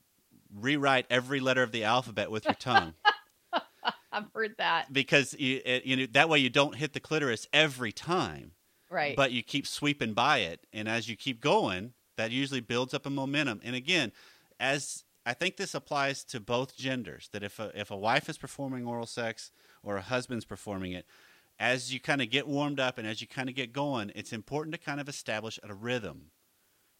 rewrite 0.55 1.07
every 1.11 1.41
letter 1.41 1.63
of 1.63 1.73
the 1.73 1.85
alphabet 1.85 2.31
with 2.31 2.45
your 2.45 2.55
tongue 2.55 2.95
I've 4.13 4.27
heard 4.35 4.55
that. 4.59 4.93
because 4.93 5.35
you 5.39 5.61
it, 5.65 5.85
you 5.87 5.97
know 5.97 6.07
that 6.13 6.29
way 6.29 6.39
you 6.39 6.51
don't 6.51 6.75
hit 6.77 6.93
the 6.93 7.01
clitoris 7.01 7.49
every 7.53 7.93
time, 7.93 8.53
Right. 8.91 9.17
but 9.17 9.33
you 9.33 9.43
keep 9.43 9.67
sweeping 9.67 10.13
by 10.13 10.39
it, 10.39 10.67
and 10.73 10.87
as 10.87 11.09
you 11.09 11.17
keep 11.17 11.41
going, 11.41 11.95
that 12.19 12.31
usually 12.31 12.61
builds 12.61 12.93
up 12.93 13.07
a 13.07 13.11
momentum. 13.11 13.61
And 13.65 13.75
again, 13.75 14.13
as 14.61 15.05
I 15.25 15.33
think 15.33 15.57
this 15.57 15.75
applies 15.75 16.25
to 16.25 16.41
both 16.41 16.77
genders, 16.77 17.31
that 17.33 17.43
if 17.43 17.59
a, 17.59 17.71
if 17.75 17.91
a 17.91 17.97
wife 17.97 18.29
is 18.29 18.37
performing 18.37 18.87
oral 18.87 19.07
sex 19.07 19.51
or 19.83 19.97
a 19.97 20.03
husband's 20.03 20.45
performing 20.45 20.93
it, 20.93 21.07
as 21.59 21.93
you 21.95 21.99
kind 21.99 22.21
of 22.21 22.29
get 22.29 22.47
warmed 22.47 22.79
up 22.81 22.99
and 22.99 23.07
as 23.09 23.23
you 23.23 23.27
kind 23.27 23.49
of 23.49 23.55
get 23.55 23.73
going, 23.73 24.13
it's 24.15 24.33
important 24.33 24.75
to 24.75 24.79
kind 24.81 25.01
of 25.01 25.09
establish 25.09 25.59
a 25.63 25.73
rhythm 25.73 26.33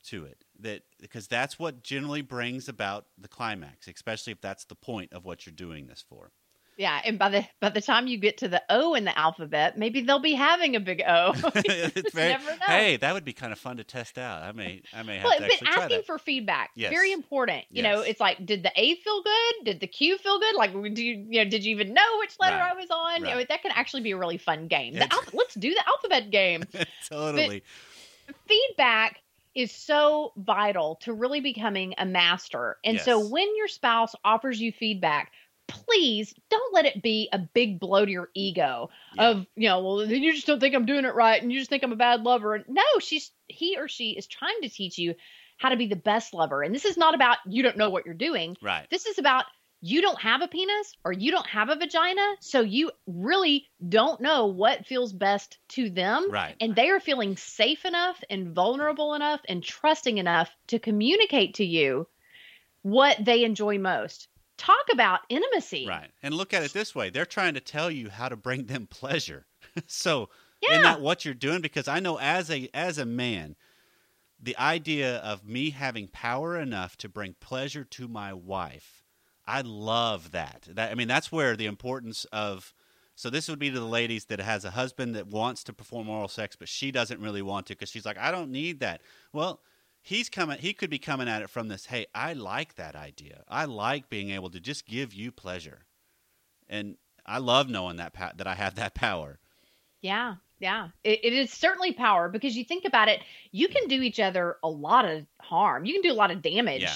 to 0.05 0.25
it 0.25 0.45
that 0.63 0.83
because 1.01 1.27
that's 1.29 1.59
what 1.59 1.83
generally 1.83 2.23
brings 2.23 2.69
about 2.69 3.07
the 3.19 3.29
climax, 3.29 3.87
especially 3.89 4.33
if 4.33 4.41
that's 4.41 4.65
the 4.65 4.75
point 4.75 5.13
of 5.13 5.25
what 5.25 5.47
you're 5.47 5.55
doing 5.55 5.87
this 5.87 6.05
for. 6.07 6.31
Yeah, 6.79 7.01
and 7.05 7.19
by 7.19 7.29
the 7.29 7.45
by 7.61 7.69
the 7.69 7.83
time 7.83 8.07
you 8.07 8.17
get 8.17 8.39
to 8.39 8.49
the 8.49 8.63
O 8.71 8.95
in 8.95 9.05
the 9.05 9.17
alphabet, 9.17 9.77
maybe 9.77 10.01
they'll 10.01 10.19
be 10.19 10.33
having 10.33 10.75
a 10.75 10.81
big 10.81 11.03
O. 11.07 11.33
it's 11.55 12.15
very, 12.15 12.31
never 12.31 12.51
know. 12.51 12.57
hey, 12.67 12.97
that 12.97 13.13
would 13.13 13.27
be 13.27 13.35
kind 13.35 13.53
of 13.53 13.59
fun 13.59 13.77
to 13.77 13.85
test 13.85 14.17
out. 14.17 14.43
I 14.43 14.53
may, 14.53 14.81
I 14.95 15.03
may 15.03 15.17
have 15.17 15.25
well, 15.25 15.35
to 15.35 15.43
but 15.43 15.53
actually 15.53 15.67
try 15.69 15.83
asking 15.85 16.03
for 16.05 16.19
feedback 16.19 16.71
Yes. 16.75 16.91
very 16.91 17.13
important. 17.13 17.65
You 17.71 17.83
know, 17.83 18.01
it's 18.01 18.21
like, 18.21 18.45
did 18.47 18.63
the 18.63 18.73
A 18.75 18.95
feel 18.97 19.23
good? 19.23 19.65
Did 19.67 19.81
the 19.81 19.87
Q 19.87 20.17
feel 20.17 20.41
good? 20.41 20.57
Like, 20.57 20.73
do 20.73 21.05
you, 21.05 21.27
you 21.29 21.45
know, 21.45 21.51
did 21.51 21.63
you 21.63 21.73
even 21.73 21.93
know 21.93 22.19
which 22.21 22.41
letter 22.41 22.57
Right. 22.57 22.73
I 22.73 22.75
was 22.75 22.89
on? 22.91 23.21
You 23.29 23.35
know, 23.35 23.45
that 23.47 23.61
can 23.63 23.73
actually 23.73 24.03
be 24.03 24.13
a 24.13 24.17
really 24.17 24.39
fun 24.39 24.67
game. 24.67 24.97
It's- 24.97 25.35
let's 25.35 25.55
do 25.55 25.75
the 25.75 25.87
alphabet 25.87 26.31
game. 26.31 26.65
totally. 27.09 27.63
feedback 28.49 29.21
is 29.55 29.71
so 29.73 30.33
vital 30.37 30.97
to 31.03 31.13
really 31.13 31.41
becoming 31.41 31.95
a 31.99 32.07
master. 32.07 32.79
And 32.85 33.01
so 33.01 33.19
when 33.19 33.57
your 33.57 33.69
spouse 33.69 34.15
offers 34.25 34.61
you 34.61 34.73
feedback, 34.73 35.33
please 35.69 36.35
don't 36.51 36.75
let 36.75 36.85
it 36.87 37.03
be 37.03 37.29
a 37.33 37.39
big 37.39 37.79
blow 37.79 38.05
to 38.05 38.11
your 38.11 38.29
ego 38.35 38.91
Yeah. 39.15 39.31
of, 39.31 39.47
you 39.57 39.69
know, 39.69 39.83
well, 39.83 39.97
then 39.99 40.23
you 40.23 40.33
just 40.35 40.47
don't 40.47 40.61
think 40.61 40.75
I'm 40.75 40.87
doing 40.87 41.05
it 41.05 41.15
right 41.15 41.41
and 41.43 41.53
you 41.53 41.59
just 41.59 41.71
think 41.71 41.83
I'm 41.83 41.93
a 41.93 41.97
bad 41.97 42.23
lover. 42.23 42.55
And 42.55 42.65
no, 42.69 42.83
she's 43.01 43.31
he 43.49 43.77
or 43.79 43.89
she 43.89 44.11
is 44.11 44.27
trying 44.27 44.61
to 44.63 44.69
teach 44.69 44.99
you 44.99 45.15
how 45.59 45.69
to 45.69 45.77
be 45.77 45.87
the 45.87 45.97
best 45.97 46.35
lover. 46.35 46.63
And 46.63 46.75
this 46.75 46.85
is 46.85 46.97
not 46.97 47.15
about 47.15 47.39
you 47.47 47.63
don't 47.63 47.77
know 47.77 47.91
what 47.91 48.05
you're 48.05 48.15
doing. 48.15 48.57
right. 48.63 48.87
This 48.91 49.07
is 49.07 49.19
about 49.19 49.45
you 49.85 50.01
don't 50.01 50.21
have 50.21 50.43
a 50.43 50.49
penis 50.49 50.95
or 51.05 51.13
you 51.13 51.33
don't 51.33 51.47
have 51.49 51.69
a 51.69 51.75
vagina, 51.77 52.23
so 52.41 52.61
you 52.61 52.93
really 53.07 53.69
don't 53.89 54.21
know 54.21 54.47
what 54.47 54.87
feels 54.87 55.13
best 55.13 55.59
to 55.71 55.91
them. 55.91 56.31
Right. 56.31 56.55
And 56.61 56.77
they 56.77 56.89
are 56.89 57.01
feeling 57.01 57.37
safe 57.37 57.85
enough 57.85 58.23
and 58.31 58.55
vulnerable 58.55 59.15
enough 59.15 59.41
and 59.49 59.63
trusting 59.63 60.19
enough 60.19 60.51
to 60.69 60.79
communicate 60.79 61.55
to 61.55 61.65
you 61.65 62.07
what 62.83 63.17
they 63.25 63.45
enjoy 63.45 63.79
most. 63.79 64.29
Talk 64.57 64.87
about 64.93 65.21
intimacy. 65.29 65.87
Right. 65.89 66.11
And 66.23 66.33
look 66.35 66.55
at 66.55 66.63
it 66.63 66.73
this 66.73 66.95
way 66.95 67.11
they're 67.11 67.27
trying 67.27 67.55
to 67.55 67.61
tell 67.61 67.91
you 67.91 68.09
how 68.09 68.29
to 68.29 68.37
bring 68.37 68.67
them 68.67 68.87
pleasure. 68.87 69.47
so, 69.89 70.29
Yeah. 70.61 70.71
isn't 70.73 70.83
that 70.85 71.01
what 71.01 71.25
you're 71.25 71.35
doing? 71.35 71.61
Because 71.61 71.89
I 71.89 71.99
know 71.99 72.19
as 72.21 72.51
a 72.51 72.69
as 72.73 72.99
a 72.99 73.05
man, 73.05 73.57
the 74.41 74.57
idea 74.57 75.17
of 75.19 75.45
me 75.45 75.71
having 75.71 76.07
power 76.07 76.57
enough 76.57 76.97
to 76.99 77.09
bring 77.09 77.35
pleasure 77.41 77.83
to 77.85 78.07
my 78.07 78.33
wife, 78.33 79.02
I 79.47 79.63
love 79.63 80.33
that. 80.33 80.69
That 80.71 80.91
I 80.91 80.95
mean, 80.95 81.09
that's 81.09 81.33
where 81.33 81.57
the 81.57 81.67
importance 81.67 82.25
of 82.33 82.73
so 83.15 83.31
this 83.31 83.49
would 83.49 83.59
be 83.59 83.71
to 83.71 83.79
the 83.79 83.85
ladies 83.85 84.27
that 84.27 84.41
has 84.41 84.65
a 84.65 84.71
husband 84.71 85.15
that 85.15 85.27
wants 85.27 85.65
to 85.65 85.73
perform 85.73 86.09
oral 86.09 86.29
sex, 86.29 86.57
but 86.57 86.69
she 86.69 86.91
doesn't 86.91 87.21
really 87.21 87.43
want 87.43 87.67
to 87.67 87.75
because 87.75 87.91
she's 87.91 88.07
like, 88.07 88.19
I 88.19 88.31
don't 88.31 88.51
need 88.51 88.81
that. 88.81 89.03
Well, 89.33 89.61
he's 90.01 90.29
coming. 90.29 90.59
He 90.59 90.73
could 90.73 90.91
be 90.91 90.99
coming 90.99 91.29
at 91.29 91.43
it 91.43 91.51
from 91.51 91.69
this. 91.69 91.87
Hey, 91.87 92.07
I 92.15 92.33
like 92.33 92.77
that 92.77 92.97
idea. 92.97 93.45
I 93.49 93.67
like 93.67 94.09
being 94.09 94.31
able 94.31 94.51
to 94.51 94.61
just 94.61 94.87
give 94.87 95.13
you 95.13 95.31
pleasure, 95.31 95.85
and 96.69 96.97
I 97.27 97.39
love 97.39 97.69
knowing 97.69 97.97
that 97.97 98.15
pa- 98.15 98.33
that 98.37 98.47
I 98.47 98.55
have 98.55 98.77
that 98.77 98.95
power. 98.95 99.39
Yeah, 100.01 100.37
yeah. 100.59 100.89
It, 101.05 101.21
it 101.25 101.33
is 101.33 101.53
certainly 101.53 101.93
power 101.93 102.29
because 102.29 102.57
you 102.57 102.65
think 102.65 102.85
about 102.85 103.09
it, 103.09 103.21
you 103.53 103.69
can 103.69 103.89
do 103.89 104.01
each 104.03 104.19
other 104.21 104.57
a 104.63 104.69
lot 104.69 105.05
of 105.05 105.27
harm. 105.41 105.85
You 105.85 105.93
can 105.93 106.03
do 106.03 106.13
a 106.13 106.19
lot 106.19 106.31
of 106.31 106.43
damage 106.43 106.83
Yeah. 106.83 106.95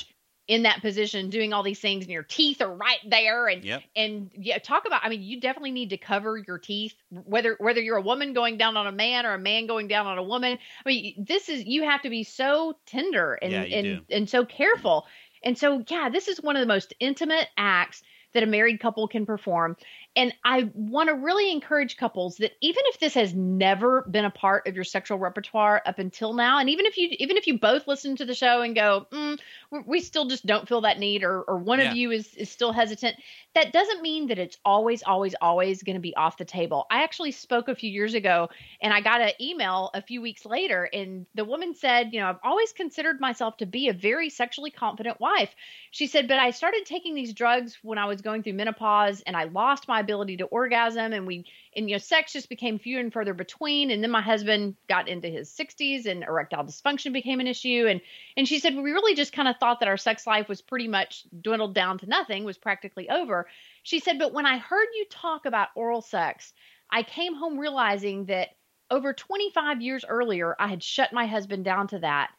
In 0.49 0.63
that 0.63 0.81
position, 0.81 1.29
doing 1.31 1.53
all 1.53 1.63
these 1.63 1.81
things, 1.81 2.05
and 2.05 2.13
your 2.13 2.23
teeth 2.23 2.61
are 2.61 2.73
right 2.73 3.01
there. 3.09 3.49
And 3.49 3.65
Yep. 3.65 3.83
and 3.97 4.31
yeah, 4.35 4.59
talk 4.59 4.87
about. 4.87 5.05
I 5.05 5.09
mean, 5.09 5.23
you 5.23 5.41
definitely 5.41 5.73
need 5.73 5.91
to 5.91 5.97
cover 5.97 6.37
your 6.39 6.59
teeth, 6.59 6.95
whether 7.11 7.57
whether 7.59 7.81
you're 7.81 7.97
a 7.97 8.03
woman 8.03 8.33
going 8.33 8.57
down 8.57 8.77
on 8.77 8.87
a 8.87 8.93
man 8.93 9.27
or 9.27 9.35
a 9.35 9.39
man 9.39 9.67
going 9.67 9.89
down 9.89 10.07
on 10.07 10.19
a 10.19 10.23
woman. 10.23 10.59
I 10.85 10.89
mean, 10.89 11.25
this 11.27 11.49
is 11.49 11.65
you 11.67 11.85
have 11.85 12.03
to 12.03 12.11
be 12.11 12.23
so 12.25 12.77
tender 12.87 13.35
and 13.35 13.53
Yeah, 13.53 13.63
and 13.63 13.85
do. 14.09 14.15
and 14.15 14.31
so 14.31 14.45
careful. 14.45 15.07
And 15.43 15.57
so, 15.57 15.85
yeah, 15.89 16.09
this 16.09 16.29
is 16.29 16.41
one 16.43 16.57
of 16.57 16.61
the 16.61 16.67
most 16.67 16.95
intimate 16.99 17.49
acts 17.57 18.03
that 18.35 18.43
a 18.43 18.47
married 18.47 18.81
couple 18.81 19.07
can 19.09 19.27
perform. 19.27 19.77
And 20.17 20.35
I 20.45 20.71
want 20.75 21.09
to 21.11 21.15
really 21.15 21.53
encourage 21.53 21.97
couples 21.99 22.39
that 22.39 22.53
even 22.63 22.83
if 22.87 22.99
this 22.99 23.15
has 23.15 23.35
never 23.35 24.03
been 24.11 24.25
a 24.25 24.31
part 24.31 24.67
of 24.67 24.75
your 24.75 24.85
sexual 24.85 25.19
repertoire 25.19 25.83
up 25.87 25.99
until 25.99 26.33
now, 26.33 26.59
and 26.59 26.71
even 26.71 26.87
if 26.87 26.97
you 26.97 27.09
even 27.19 27.37
if 27.37 27.47
you 27.47 27.59
both 27.59 27.87
listen 27.87 28.17
to 28.17 28.25
the 28.25 28.35
show 28.35 28.63
and 28.63 28.75
go, 28.75 29.07
mm, 29.13 29.39
we- 29.87 30.01
still 30.01 30.27
just 30.27 30.47
don't 30.47 30.69
feel 30.69 30.81
that 30.81 30.99
need, 30.99 31.23
or 31.23 31.43
or 31.43 31.59
one 31.59 31.79
Yeah. 31.79 31.89
of 31.89 31.93
you 31.93 32.11
is 32.11 32.35
is 32.35 32.51
still 32.51 32.73
hesitant, 32.73 33.17
that 33.55 33.73
doesn't 33.73 34.03
mean 34.03 34.27
that 34.29 34.39
it's 34.39 34.57
always 34.65 35.03
always 35.03 35.35
always 35.41 35.83
going 35.83 35.95
to 35.97 36.01
be 36.01 36.17
off 36.17 36.39
the 36.39 36.45
table. 36.45 36.87
I 36.91 37.03
actually 37.03 37.33
spoke 37.33 37.69
a 37.69 37.75
few 37.75 37.91
years 37.91 38.15
ago, 38.15 38.49
and 38.81 38.93
I 38.93 39.01
got 39.01 39.21
an 39.21 39.33
email 39.41 39.91
a 39.95 40.03
few 40.03 40.23
weeks 40.23 40.45
later, 40.47 40.89
and 40.93 41.27
the 41.35 41.45
woman 41.45 41.75
said, 41.75 42.13
you 42.13 42.21
know, 42.21 42.29
I've 42.29 42.39
always 42.43 42.73
considered 42.73 43.21
myself 43.21 43.57
to 43.59 43.67
be 43.67 43.89
a 43.89 43.93
very 43.93 44.31
sexually 44.31 44.71
confident 44.71 45.21
wife. 45.21 45.55
She 45.91 46.07
said, 46.07 46.29
but 46.29 46.39
I 46.39 46.51
started 46.51 46.85
taking 46.87 47.15
these 47.15 47.33
drugs 47.35 47.79
when 47.83 47.99
I 47.99 48.07
was 48.07 48.21
going 48.23 48.43
through 48.43 48.55
menopause 48.55 49.21
and 49.23 49.37
I 49.37 49.45
lost 49.45 49.89
my 49.89 50.03
ability 50.07 50.37
to 50.37 50.45
orgasm 50.45 51.13
and 51.13 51.27
we 51.27 51.45
and 51.75 51.91
you 51.91 51.97
know 51.97 51.99
sex 51.99 52.33
just 52.33 52.49
became 52.49 52.79
fewer 52.79 53.01
and 53.01 53.13
further 53.13 53.35
between. 53.35 53.91
And 53.91 54.03
then 54.03 54.13
my 54.13 54.23
husband 54.23 54.77
got 54.89 55.09
into 55.09 55.29
his 55.29 55.51
60s 55.51 56.07
and 56.07 56.23
erectile 56.23 56.65
dysfunction 56.65 57.13
became 57.13 57.41
an 57.41 57.49
issue. 57.49 57.87
And 57.89 58.01
and 58.37 58.47
she 58.47 58.61
said 58.61 58.77
we 58.77 58.93
really 58.93 59.15
just 59.15 59.33
kind 59.33 59.49
of 59.49 59.57
thought 59.59 59.81
that 59.81 59.89
our 59.89 59.97
sex 59.97 60.27
life 60.27 60.49
was 60.49 60.63
pretty 60.63 60.87
much 60.87 61.25
dwindled 61.43 61.75
down 61.75 61.99
to 61.99 62.07
nothing 62.07 62.45
was 62.45 62.59
practically 62.59 63.11
over. 63.11 63.49
She 63.83 63.99
said 64.01 64.19
but 64.19 64.33
when 64.33 64.47
i 64.47 64.59
heard 64.59 64.89
you 64.95 65.07
talk 65.11 65.47
about 65.47 65.69
oral 65.75 66.03
sex 66.03 66.53
i 66.91 67.03
came 67.03 67.35
home 67.35 67.59
realizing 67.59 68.27
that 68.27 68.51
over 68.91 69.13
25 69.13 69.81
years 69.81 70.05
earlier 70.09 70.55
i 70.59 70.69
had 70.69 70.83
shut 70.83 71.13
my 71.13 71.27
husband 71.27 71.65
down 71.65 71.89
to 71.89 71.99
that 71.99 72.31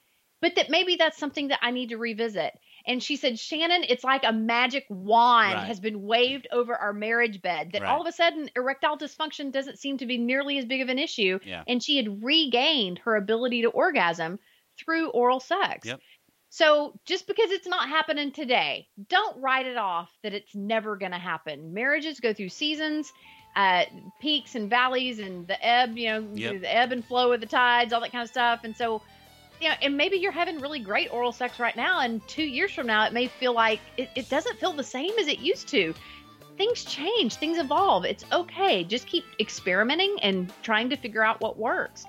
but 0.41 0.56
that 0.56 0.69
maybe 0.69 0.95
that's 0.95 1.17
something 1.17 1.49
that 1.49 1.60
i 1.62 1.71
need 1.71 1.89
to 1.89 1.97
revisit 1.97 2.53
and 2.88 3.04
she 3.04 3.17
said, 3.17 3.38
Shannon, 3.38 3.84
it's 3.88 4.04
like 4.04 4.23
a 4.23 4.32
magic 4.34 4.86
wand 4.89 5.54
Right. 5.56 5.67
has 5.67 5.80
been 5.80 6.04
waved 6.04 6.47
over 6.52 6.76
our 6.76 6.93
marriage 6.93 7.41
bed 7.41 7.71
that 7.73 7.82
Right. 7.84 7.89
all 7.89 8.02
of 8.02 8.08
a 8.08 8.12
sudden 8.12 8.50
erectile 8.56 8.97
dysfunction 8.97 9.52
doesn't 9.52 9.78
seem 9.78 9.97
to 10.00 10.06
be 10.06 10.17
nearly 10.17 10.58
as 10.58 10.65
big 10.65 10.82
of 10.82 10.89
an 10.89 10.97
issue. 10.97 11.39
Yeah. 11.45 11.63
And 11.67 11.84
she 11.84 11.97
had 11.97 12.23
regained 12.23 13.00
her 13.00 13.15
ability 13.15 13.63
to 13.63 13.69
orgasm 13.69 14.39
through 14.80 15.10
oral 15.10 15.39
sex. 15.39 15.86
Yep. 15.86 16.00
So 16.50 16.97
just 17.06 17.28
because 17.28 17.52
it's 17.52 17.67
not 17.67 17.89
happening 17.89 18.32
today, 18.32 18.88
don't 19.10 19.39
write 19.41 19.65
it 19.67 19.78
off 19.78 20.10
that 20.23 20.34
it's 20.34 20.56
never 20.56 20.95
going 20.95 21.12
to 21.12 21.17
happen. 21.17 21.73
Marriages 21.73 22.19
go 22.21 22.34
through 22.34 22.50
seasons, 22.50 23.12
uh, 23.56 23.84
peaks 24.21 24.56
and 24.56 24.69
valleys, 24.69 25.19
and 25.19 25.45
the 25.47 25.63
ebb, 25.65 25.97
you 25.97 26.08
know, 26.10 26.28
Yep. 26.34 26.62
the 26.62 26.73
ebb 26.76 26.91
and 26.93 27.04
flow 27.04 27.34
of 27.34 27.41
the 27.41 27.47
tides, 27.47 27.91
all 27.91 28.00
that 28.02 28.12
kind 28.12 28.23
of 28.23 28.30
stuff. 28.30 28.62
And 28.63 28.76
so, 28.78 29.02
you 29.62 29.70
know, 29.70 29.76
and 29.82 29.98
maybe 29.98 30.17
you're 30.17 30.32
having 30.32 30.60
really 30.60 30.80
great 30.80 31.12
oral 31.12 31.32
sex 31.32 31.60
right 31.60 31.76
now, 31.76 32.02
and 32.02 32.26
two 32.28 32.43
years 32.43 32.72
from 32.72 32.88
now, 32.88 33.06
it 33.06 33.13
may 33.13 33.28
feel 33.28 33.54
like 33.54 33.80
it, 33.98 34.10
it 34.15 34.30
doesn't 34.30 34.60
feel 34.60 34.74
the 34.74 34.84
same 34.84 35.12
as 35.20 35.28
it 35.28 35.39
used 35.39 35.67
to. 35.70 35.93
Things 36.58 36.84
change, 36.86 37.36
things 37.36 37.58
evolve. 37.58 38.04
It's 38.06 38.26
okay. 38.32 38.84
Just 38.84 39.06
keep 39.08 39.24
experimenting 39.39 40.15
and 40.24 40.52
trying 40.63 40.89
to 40.89 40.96
figure 40.98 41.24
out 41.24 41.39
what 41.39 41.58
works. 41.58 42.06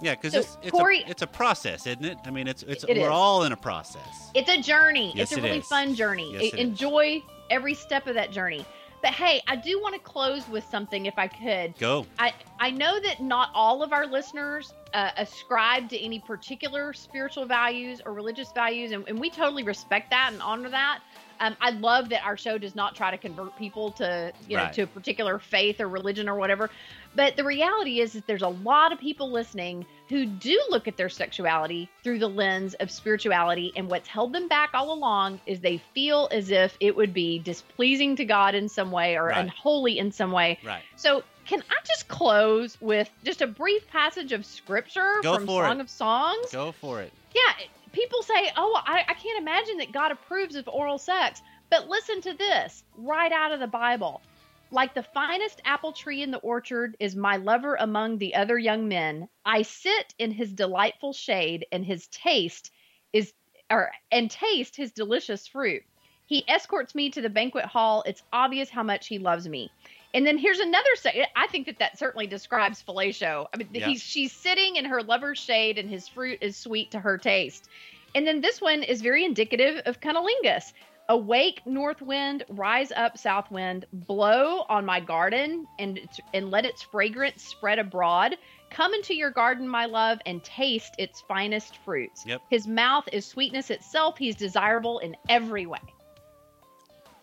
Yeah, 0.00 0.14
because 0.14 0.32
So, 0.32 0.38
it's 0.40 0.58
it's, 0.62 0.70
Corey- 0.70 1.02
a, 1.04 1.10
it's 1.10 1.22
a 1.22 1.26
process, 1.26 1.86
isn't 1.86 2.04
it? 2.04 2.18
I 2.24 2.30
mean, 2.30 2.46
it's 2.48 2.62
it's 2.64 2.84
It 2.84 2.96
we're 2.96 3.02
is. 3.04 3.08
all 3.08 3.42
in 3.44 3.52
a 3.52 3.56
process. 3.56 4.30
It's 4.34 4.48
a 4.50 4.60
journey. 4.60 5.12
Yes, 5.14 5.30
it's 5.32 5.40
a 5.40 5.44
it 5.44 5.46
really 5.48 5.58
is. 5.58 5.66
fun 5.66 5.94
journey. 5.94 6.32
Yes, 6.32 6.42
E- 6.42 6.46
it 6.48 6.54
is. 6.54 6.60
Enjoy 6.60 7.22
every 7.50 7.74
step 7.74 8.06
of 8.06 8.14
that 8.14 8.30
journey. 8.30 8.64
But 9.00 9.10
hey, 9.12 9.40
I 9.46 9.54
do 9.54 9.80
want 9.80 9.94
to 9.94 10.00
close 10.00 10.48
with 10.48 10.64
something 10.70 11.06
if 11.06 11.16
I 11.18 11.28
could. 11.28 11.76
Go. 11.78 12.04
I, 12.18 12.32
I 12.58 12.70
know 12.70 12.98
that 13.00 13.20
not 13.22 13.50
all 13.54 13.82
of 13.84 13.92
our 13.92 14.06
listeners 14.06 14.72
uh, 14.94 15.10
ascribe 15.16 15.88
to 15.90 15.98
any 15.98 16.18
particular 16.20 16.92
spiritual 16.92 17.46
values 17.46 18.00
or 18.04 18.12
religious 18.12 18.50
values, 18.52 18.92
and, 18.92 19.06
and 19.08 19.18
we 19.20 19.30
totally 19.30 19.62
respect 19.62 20.10
that 20.10 20.30
and 20.32 20.40
honor 20.42 20.70
that. 20.70 21.00
Um, 21.40 21.56
I 21.60 21.70
love 21.70 22.08
that 22.08 22.24
our 22.24 22.36
show 22.36 22.58
does 22.58 22.74
not 22.74 22.96
try 22.96 23.12
to 23.12 23.18
convert 23.18 23.54
people 23.56 23.92
to 23.92 24.32
you 24.48 24.56
know 24.56 24.64
Right. 24.64 24.72
to 24.74 24.82
a 24.82 24.86
particular 24.86 25.38
faith 25.38 25.80
or 25.80 25.88
religion 25.88 26.28
or 26.28 26.36
whatever. 26.36 26.68
But 27.14 27.36
the 27.36 27.44
reality 27.44 28.00
is 28.00 28.12
that 28.14 28.26
there's 28.26 28.42
a 28.42 28.48
lot 28.48 28.92
of 28.92 28.98
people 28.98 29.30
listening 29.30 29.86
who 30.08 30.26
do 30.26 30.60
look 30.68 30.88
at 30.88 30.96
their 30.96 31.08
sexuality 31.08 31.88
through 32.02 32.18
the 32.18 32.28
lens 32.28 32.74
of 32.74 32.90
spirituality, 32.90 33.72
and 33.76 33.88
what's 33.88 34.08
held 34.08 34.32
them 34.32 34.48
back 34.48 34.70
all 34.74 34.92
along 34.92 35.40
is 35.46 35.60
they 35.60 35.78
feel 35.94 36.28
as 36.32 36.50
if 36.50 36.76
it 36.80 36.96
would 36.96 37.14
be 37.14 37.38
displeasing 37.38 38.16
to 38.16 38.24
God 38.24 38.54
in 38.54 38.68
some 38.68 38.90
way 38.90 39.16
or 39.16 39.26
Right. 39.26 39.38
unholy 39.38 39.98
in 39.98 40.10
some 40.10 40.32
way. 40.32 40.58
Right. 40.64 40.82
So, 40.96 41.22
can 41.48 41.62
I 41.70 41.76
just 41.86 42.08
close 42.08 42.78
with 42.80 43.10
just 43.24 43.40
a 43.40 43.46
brief 43.46 43.88
passage 43.88 44.32
of 44.32 44.44
scripture 44.44 45.14
Go 45.22 45.36
from 45.36 45.46
Song 45.46 45.78
it. 45.78 45.80
of 45.80 45.90
Songs? 45.90 46.52
Go 46.52 46.72
for 46.72 47.00
it. 47.00 47.12
Yeah, 47.34 47.66
people 47.92 48.22
say, 48.22 48.50
"Oh, 48.56 48.80
I, 48.86 49.04
I 49.08 49.14
can't 49.14 49.40
imagine 49.40 49.78
that 49.78 49.92
God 49.92 50.12
approves 50.12 50.54
of 50.56 50.68
oral 50.68 50.98
sex." 50.98 51.42
But 51.70 51.88
listen 51.88 52.20
to 52.22 52.34
this, 52.34 52.84
right 52.96 53.32
out 53.32 53.52
of 53.52 53.60
the 53.60 53.66
Bible. 53.66 54.22
Like 54.70 54.94
the 54.94 55.02
finest 55.02 55.62
apple 55.64 55.92
tree 55.92 56.22
in 56.22 56.30
the 56.30 56.38
orchard 56.38 56.96
is 57.00 57.16
my 57.16 57.36
lover 57.36 57.76
among 57.80 58.18
the 58.18 58.34
other 58.34 58.58
young 58.58 58.88
men. 58.88 59.28
I 59.44 59.62
sit 59.62 60.14
in 60.18 60.30
his 60.30 60.52
delightful 60.52 61.14
shade, 61.14 61.66
and 61.72 61.84
his 61.84 62.06
taste 62.08 62.70
is, 63.14 63.32
or 63.70 63.90
and 64.12 64.30
taste 64.30 64.76
his 64.76 64.92
delicious 64.92 65.46
fruit. 65.46 65.82
He 66.26 66.44
escorts 66.46 66.94
me 66.94 67.08
to 67.10 67.22
the 67.22 67.30
banquet 67.30 67.64
hall. 67.64 68.04
It's 68.06 68.22
obvious 68.34 68.68
how 68.68 68.82
much 68.82 69.06
he 69.06 69.18
loves 69.18 69.48
me. 69.48 69.70
And 70.14 70.26
then 70.26 70.38
here's 70.38 70.58
another 70.58 70.94
say. 70.96 71.26
I 71.36 71.46
think 71.48 71.66
that 71.66 71.78
that 71.80 71.98
certainly 71.98 72.26
describes 72.26 72.82
fellatio. 72.82 73.46
I 73.52 73.56
mean, 73.58 73.68
Yeah. 73.72 73.86
he's 73.88 74.02
she's 74.02 74.32
sitting 74.32 74.76
in 74.76 74.84
her 74.86 75.02
lover's 75.02 75.38
shade, 75.38 75.78
and 75.78 75.88
his 75.90 76.08
fruit 76.08 76.38
is 76.40 76.56
sweet 76.56 76.90
to 76.92 77.00
her 77.00 77.18
taste. 77.18 77.68
And 78.14 78.26
then 78.26 78.40
this 78.40 78.60
one 78.60 78.82
is 78.82 79.02
very 79.02 79.24
indicative 79.24 79.82
of 79.86 80.00
cunnilingus. 80.00 80.72
Awake, 81.10 81.62
north 81.64 82.02
wind, 82.02 82.44
rise 82.50 82.92
up, 82.92 83.16
south 83.16 83.50
wind, 83.50 83.86
blow 83.92 84.66
on 84.68 84.84
my 84.84 85.00
garden, 85.00 85.66
and 85.78 86.00
and 86.34 86.50
let 86.50 86.64
its 86.64 86.82
fragrance 86.82 87.42
spread 87.42 87.78
abroad. 87.78 88.36
Come 88.70 88.92
into 88.92 89.14
your 89.14 89.30
garden, 89.30 89.66
my 89.68 89.86
love, 89.86 90.18
and 90.26 90.42
taste 90.44 90.94
its 90.98 91.22
finest 91.22 91.78
fruits. 91.78 92.24
Yep. 92.26 92.42
His 92.50 92.66
mouth 92.66 93.08
is 93.12 93.24
sweetness 93.24 93.70
itself. 93.70 94.18
He's 94.18 94.36
desirable 94.36 94.98
in 94.98 95.16
every 95.30 95.64
way. 95.64 95.78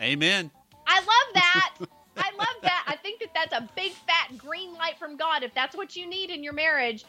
Amen. 0.01 0.49
I 0.87 0.99
love 0.99 1.33
that. 1.35 1.75
I 2.17 2.31
love 2.37 2.61
that. 2.63 2.83
I 2.87 2.95
think 2.97 3.19
that 3.19 3.29
that's 3.33 3.53
a 3.53 3.69
big 3.75 3.91
fat 3.91 4.37
green 4.37 4.73
light 4.73 4.97
from 4.97 5.17
God. 5.17 5.43
If 5.43 5.53
that's 5.53 5.75
what 5.75 5.95
you 5.95 6.07
need 6.07 6.29
in 6.29 6.43
your 6.43 6.53
marriage, 6.53 7.05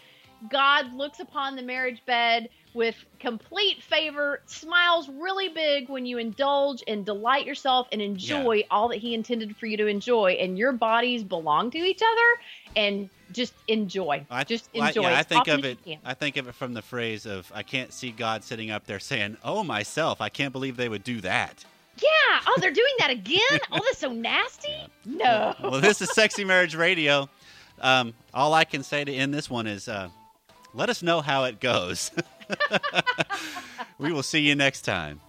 God 0.51 0.93
looks 0.93 1.21
upon 1.21 1.57
the 1.57 1.63
marriage 1.63 2.03
bed 2.07 2.49
with 2.75 2.95
complete 3.19 3.83
favor, 3.83 4.43
smiles 4.45 5.09
really 5.09 5.49
big 5.49 5.89
when 5.89 6.05
you 6.05 6.19
indulge 6.19 6.83
and 6.87 7.07
delight 7.07 7.47
yourself 7.47 7.89
and 7.91 8.03
enjoy 8.03 8.63
all 8.71 8.89
that 8.89 8.99
He 8.99 9.15
intended 9.15 9.57
for 9.57 9.65
you 9.65 9.79
to 9.79 9.87
enjoy. 9.87 10.33
And 10.33 10.59
your 10.59 10.73
bodies 10.73 11.25
belong 11.25 11.71
to 11.71 11.79
each 11.79 12.03
other, 12.03 12.41
and 12.77 13.09
just 13.33 13.55
enjoy. 13.67 14.27
I, 14.31 14.45
just 14.45 14.69
well, 14.75 14.85
I- 14.85 14.89
enjoy. 14.89 15.03
yeah, 15.03 15.19
I 15.19 15.23
think 15.23 15.49
of 15.49 15.65
it. 15.65 15.79
I 16.05 16.15
think 16.15 16.37
of 16.37 16.49
it 16.49 16.55
from 16.55 16.75
the 16.75 16.83
phrase 16.83 17.25
of 17.25 17.51
I 17.55 17.63
can't 17.63 17.93
see 17.93 18.11
God 18.11 18.45
sitting 18.45 18.71
up 18.71 18.87
there 18.87 19.01
saying, 19.01 19.39
"Oh 19.43 19.65
myself, 19.65 20.21
I 20.21 20.29
can't 20.29 20.53
believe 20.53 20.77
they 20.77 20.89
would 20.89 21.05
do 21.05 21.23
that." 21.23 21.65
Yeah. 21.99 22.41
Oh, 22.47 22.57
they're 22.61 22.73
doing 22.73 22.95
that 22.99 23.11
again. 23.11 23.41
Oh, 23.71 23.81
that's 23.85 23.99
so 23.99 24.13
nasty. 24.13 24.69
No. 25.09 25.55
Well, 25.63 25.81
this 25.81 26.03
is 26.03 26.13
Sexy 26.13 26.45
Marriage 26.45 26.75
Radio. 26.75 27.29
Um, 27.81 28.13
all 28.35 28.53
I 28.55 28.65
can 28.65 28.83
say 28.83 29.05
to 29.05 29.13
end 29.13 29.33
this 29.33 29.49
one 29.49 29.69
is, 29.69 29.87
uh, 29.87 30.09
let 30.75 30.91
us 30.91 31.01
know 31.01 31.21
how 31.21 31.45
it 31.45 31.61
goes. 31.61 32.11
we 33.99 34.13
will 34.13 34.25
see 34.25 34.41
you 34.41 34.57
next 34.57 34.83
time. 34.83 35.21